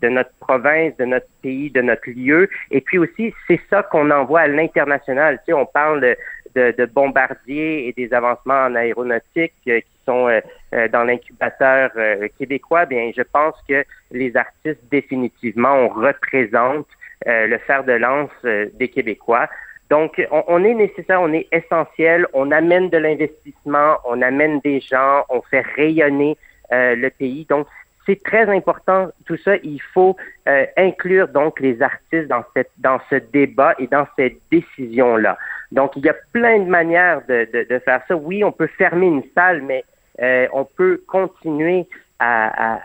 [0.00, 2.48] de notre province, de notre pays, de notre lieu.
[2.70, 5.38] Et puis aussi, c'est ça qu'on envoie à l'international.
[5.38, 6.16] Tu sais, on parle
[6.56, 10.40] de, bombardiers et des avancements en aéronautique euh, qui sont euh,
[10.74, 11.90] euh, dans l'incubateur
[12.38, 12.86] québécois.
[12.86, 16.86] Bien, je pense que les artistes, définitivement, on représente
[17.24, 19.48] le fer de lance des Québécois.
[19.88, 25.24] Donc, on, est nécessaire, on est essentiel, on amène de l'investissement, on amène des gens,
[25.30, 26.36] on fait rayonner
[26.70, 27.46] le pays.
[27.48, 27.66] Donc,
[28.04, 29.56] c'est très important tout ça.
[29.64, 30.16] Il faut
[30.76, 35.38] inclure donc les artistes dans cette dans ce débat et dans cette décision là.
[35.72, 38.16] Donc il y a plein de manières de, faire ça.
[38.16, 39.84] Oui, on peut fermer une salle, mais
[40.22, 41.86] euh, on peut continuer
[42.18, 42.80] à,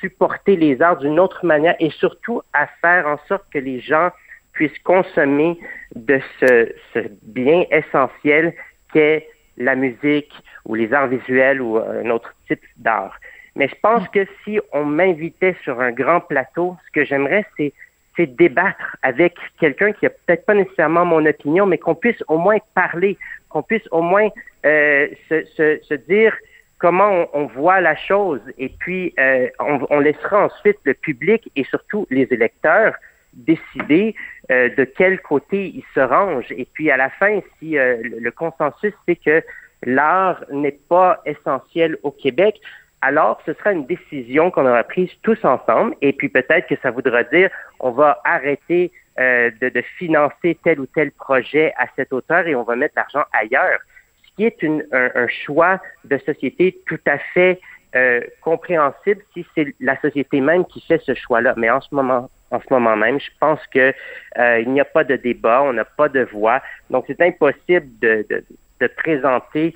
[0.00, 4.10] supporter les arts d'une autre manière et surtout à faire en sorte que les gens
[4.52, 5.56] puissent consommer
[5.94, 8.52] de ce, ce bien essentiel
[8.92, 10.32] qu'est la musique
[10.64, 13.16] ou les arts visuels ou un autre type d'art.
[13.54, 17.72] Mais je pense que si on m'invitait sur un grand plateau, ce que j'aimerais, c'est
[18.16, 22.38] c'est débattre avec quelqu'un qui a peut-être pas nécessairement mon opinion, mais qu'on puisse au
[22.38, 23.16] moins parler,
[23.48, 24.28] qu'on puisse au moins
[24.64, 26.36] euh, se, dire
[26.78, 32.06] comment on, voit la chose, et puis euh, on, laissera ensuite le public et surtout
[32.10, 32.94] les électeurs
[33.34, 34.14] décider
[34.50, 36.50] euh, de quel côté ils se rangent.
[36.50, 39.42] Et puis à la fin, si le consensus c'est que
[39.84, 42.60] l'art n'est pas essentiel au Québec,
[43.02, 45.94] alors ce sera une décision qu'on aura prise tous ensemble.
[46.00, 47.50] Et puis peut-être que ça voudra dire
[47.80, 48.90] on va arrêter
[49.20, 52.94] euh, de, de, financer tel ou tel projet à cette hauteur et on va mettre
[52.96, 53.78] l'argent ailleurs,
[54.24, 57.60] ce qui est une, un, un, choix de société tout à fait
[57.94, 61.52] euh, compréhensible si c'est la société même qui fait ce choix-là.
[61.58, 63.92] Mais en ce moment, en ce moment même, je pense que
[64.38, 67.86] euh, il n'y a pas de débat, on n'a pas de voix, donc c'est impossible
[68.00, 68.44] de, de,
[68.80, 69.74] de présenter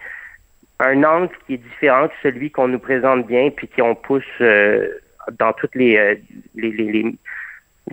[0.78, 4.88] un angle qui est différent que celui qu'on nous présente bien, puis qu'on pousse euh,
[5.38, 6.14] dans toutes les, euh,
[6.54, 7.14] les, les, les,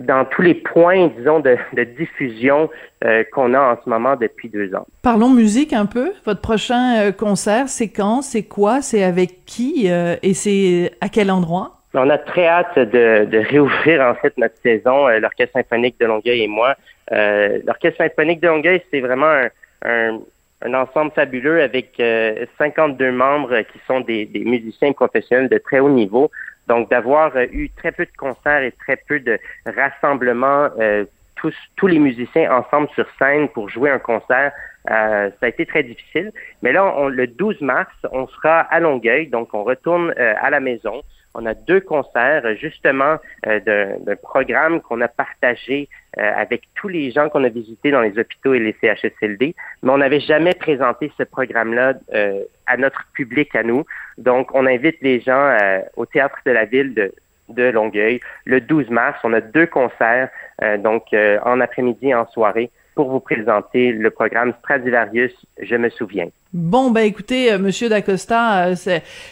[0.00, 2.68] dans tous les points, disons, de, de diffusion
[3.04, 4.86] euh, qu'on a en ce moment depuis deux ans.
[5.02, 6.12] Parlons musique un peu.
[6.26, 9.90] Votre prochain euh, concert, c'est quand, c'est quoi, c'est avec qui?
[9.90, 11.80] Euh, et c'est à quel endroit?
[11.94, 16.42] On a très hâte de, de réouvrir en fait notre saison, l'Orchestre symphonique de Longueuil
[16.42, 16.74] et moi.
[17.10, 19.48] L'Orchestre symphonique de Longueuil, c'est vraiment un,
[19.84, 20.18] un
[20.64, 25.90] un ensemble fabuleux avec euh, 52 membres qui sont des, musiciens professionnels de très haut
[25.90, 26.30] niveau.
[26.68, 31.04] Donc, d'avoir euh, eu très peu de concerts et très peu de rassemblements, euh,
[31.36, 34.52] tous, tous les musiciens ensemble sur scène pour jouer un concert,
[34.90, 36.32] euh, ça a été très difficile.
[36.62, 41.02] Mais là, le 12 mars, on sera à Longueuil, donc on retourne à la maison.
[41.34, 43.16] On a deux concerts justement
[43.46, 43.60] euh,
[43.98, 48.16] d'un programme qu'on a partagé euh, avec tous les gens qu'on a visités dans les
[48.18, 53.54] hôpitaux et les CHSLD, mais on n'avait jamais présenté ce programme-là euh, à notre public
[53.56, 53.84] à nous.
[54.16, 55.56] Donc, on invite les gens
[55.96, 57.12] au théâtre de la ville de,
[57.48, 59.18] de Longueuil le 12 mars.
[59.24, 60.30] On a deux concerts,
[60.78, 66.28] donc en après-midi et en soirée pour vous présenter le programme Stradivarius, je me souviens.
[66.52, 68.74] Bon, ben écoutez, euh, Monsieur Dacosta, euh,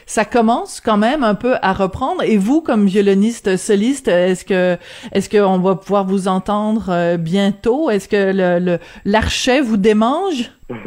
[0.06, 2.24] ça commence quand même un peu à reprendre.
[2.24, 4.76] Et vous, comme violoniste soliste, est-ce que
[5.12, 7.90] est-ce qu'on va pouvoir vous entendre euh, bientôt?
[7.90, 10.50] Est-ce que le l'archet vous démange?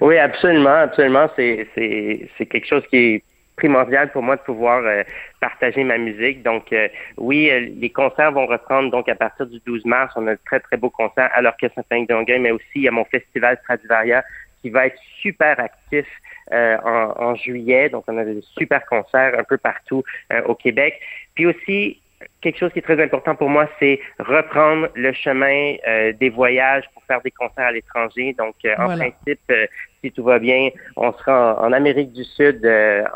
[0.00, 1.26] Oui, absolument, absolument.
[1.34, 3.22] C'est c'est c'est quelque chose qui est
[3.58, 5.02] primordial pour moi de pouvoir euh,
[5.40, 6.42] partager ma musique.
[6.42, 10.14] Donc, euh, oui, euh, les concerts vont reprendre donc à partir du 12 mars.
[10.16, 12.90] On a de très, très beaux concerts à l'Orchestre symphonique de Longueuil, mais aussi a
[12.90, 14.24] mon festival Stradivaria
[14.62, 16.06] qui va être super actif
[16.50, 17.90] en, en, juillet.
[17.90, 20.02] Donc, on a des super concerts un peu partout
[20.46, 20.98] au Québec.
[21.34, 22.00] Puis aussi,
[22.40, 26.84] quelque chose qui est très important pour moi, c'est reprendre le chemin euh, des voyages
[26.94, 28.34] pour faire des concerts à l'étranger.
[28.38, 29.66] Donc, euh, en principe, euh,
[30.02, 32.66] si tout va bien, on sera en, en Amérique du Sud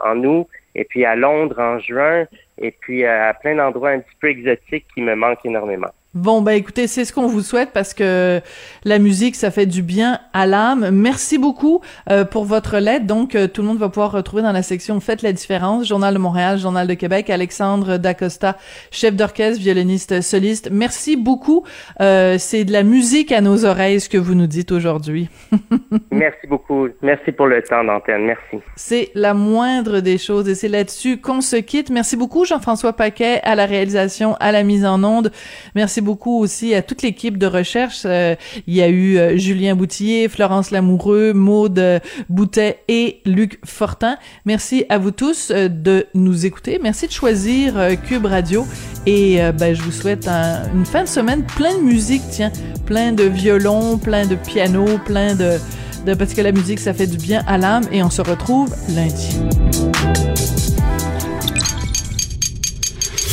[0.05, 2.27] en août, et puis à Londres en juin,
[2.59, 5.91] et puis à plein d'endroits un petit peu exotiques qui me manquent énormément.
[6.15, 8.43] Bon, ben écoutez, c'est ce qu'on vous souhaite parce que
[8.85, 10.91] la musique, ça fait du bien à l'âme.
[10.91, 13.07] Merci beaucoup euh, pour votre lettre.
[13.07, 16.13] Donc, euh, tout le monde va pouvoir retrouver dans la section Faites la différence, Journal
[16.13, 18.59] de Montréal, Journal de Québec, Alexandre Dacosta,
[18.91, 20.69] chef d'orchestre, violoniste soliste.
[20.71, 21.65] Merci beaucoup.
[22.03, 25.31] Euh, c'est de la musique à nos oreilles, ce que vous nous dites aujourd'hui.
[26.11, 26.89] Merci beaucoup.
[27.01, 28.27] Merci pour le temps d'antenne.
[28.27, 28.63] Merci.
[28.77, 31.89] C'est la moindre des choses et c'est là-dessus qu'on se quitte.
[31.89, 35.33] Merci beaucoup, Jean-François Paquet, à la réalisation, à la mise en onde.
[35.75, 38.03] Merci beaucoup aussi à toute l'équipe de recherche.
[38.05, 38.35] Euh,
[38.67, 41.99] il y a eu euh, Julien Boutillier, Florence Lamoureux, Maude euh,
[42.29, 44.17] Boutet et Luc Fortin.
[44.45, 46.79] Merci à vous tous de nous écouter.
[46.83, 47.75] Merci de choisir
[48.07, 48.67] Cube Radio.
[49.07, 52.53] Et ben, je vous souhaite une fin de semaine plein de musique, tiens,
[52.87, 55.59] plein de violons, plein de piano, plein de,
[56.07, 57.85] de parce que la musique ça fait du bien à l'âme.
[57.93, 59.39] Et on se retrouve lundi.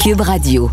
[0.02, 0.72] Cube Radio.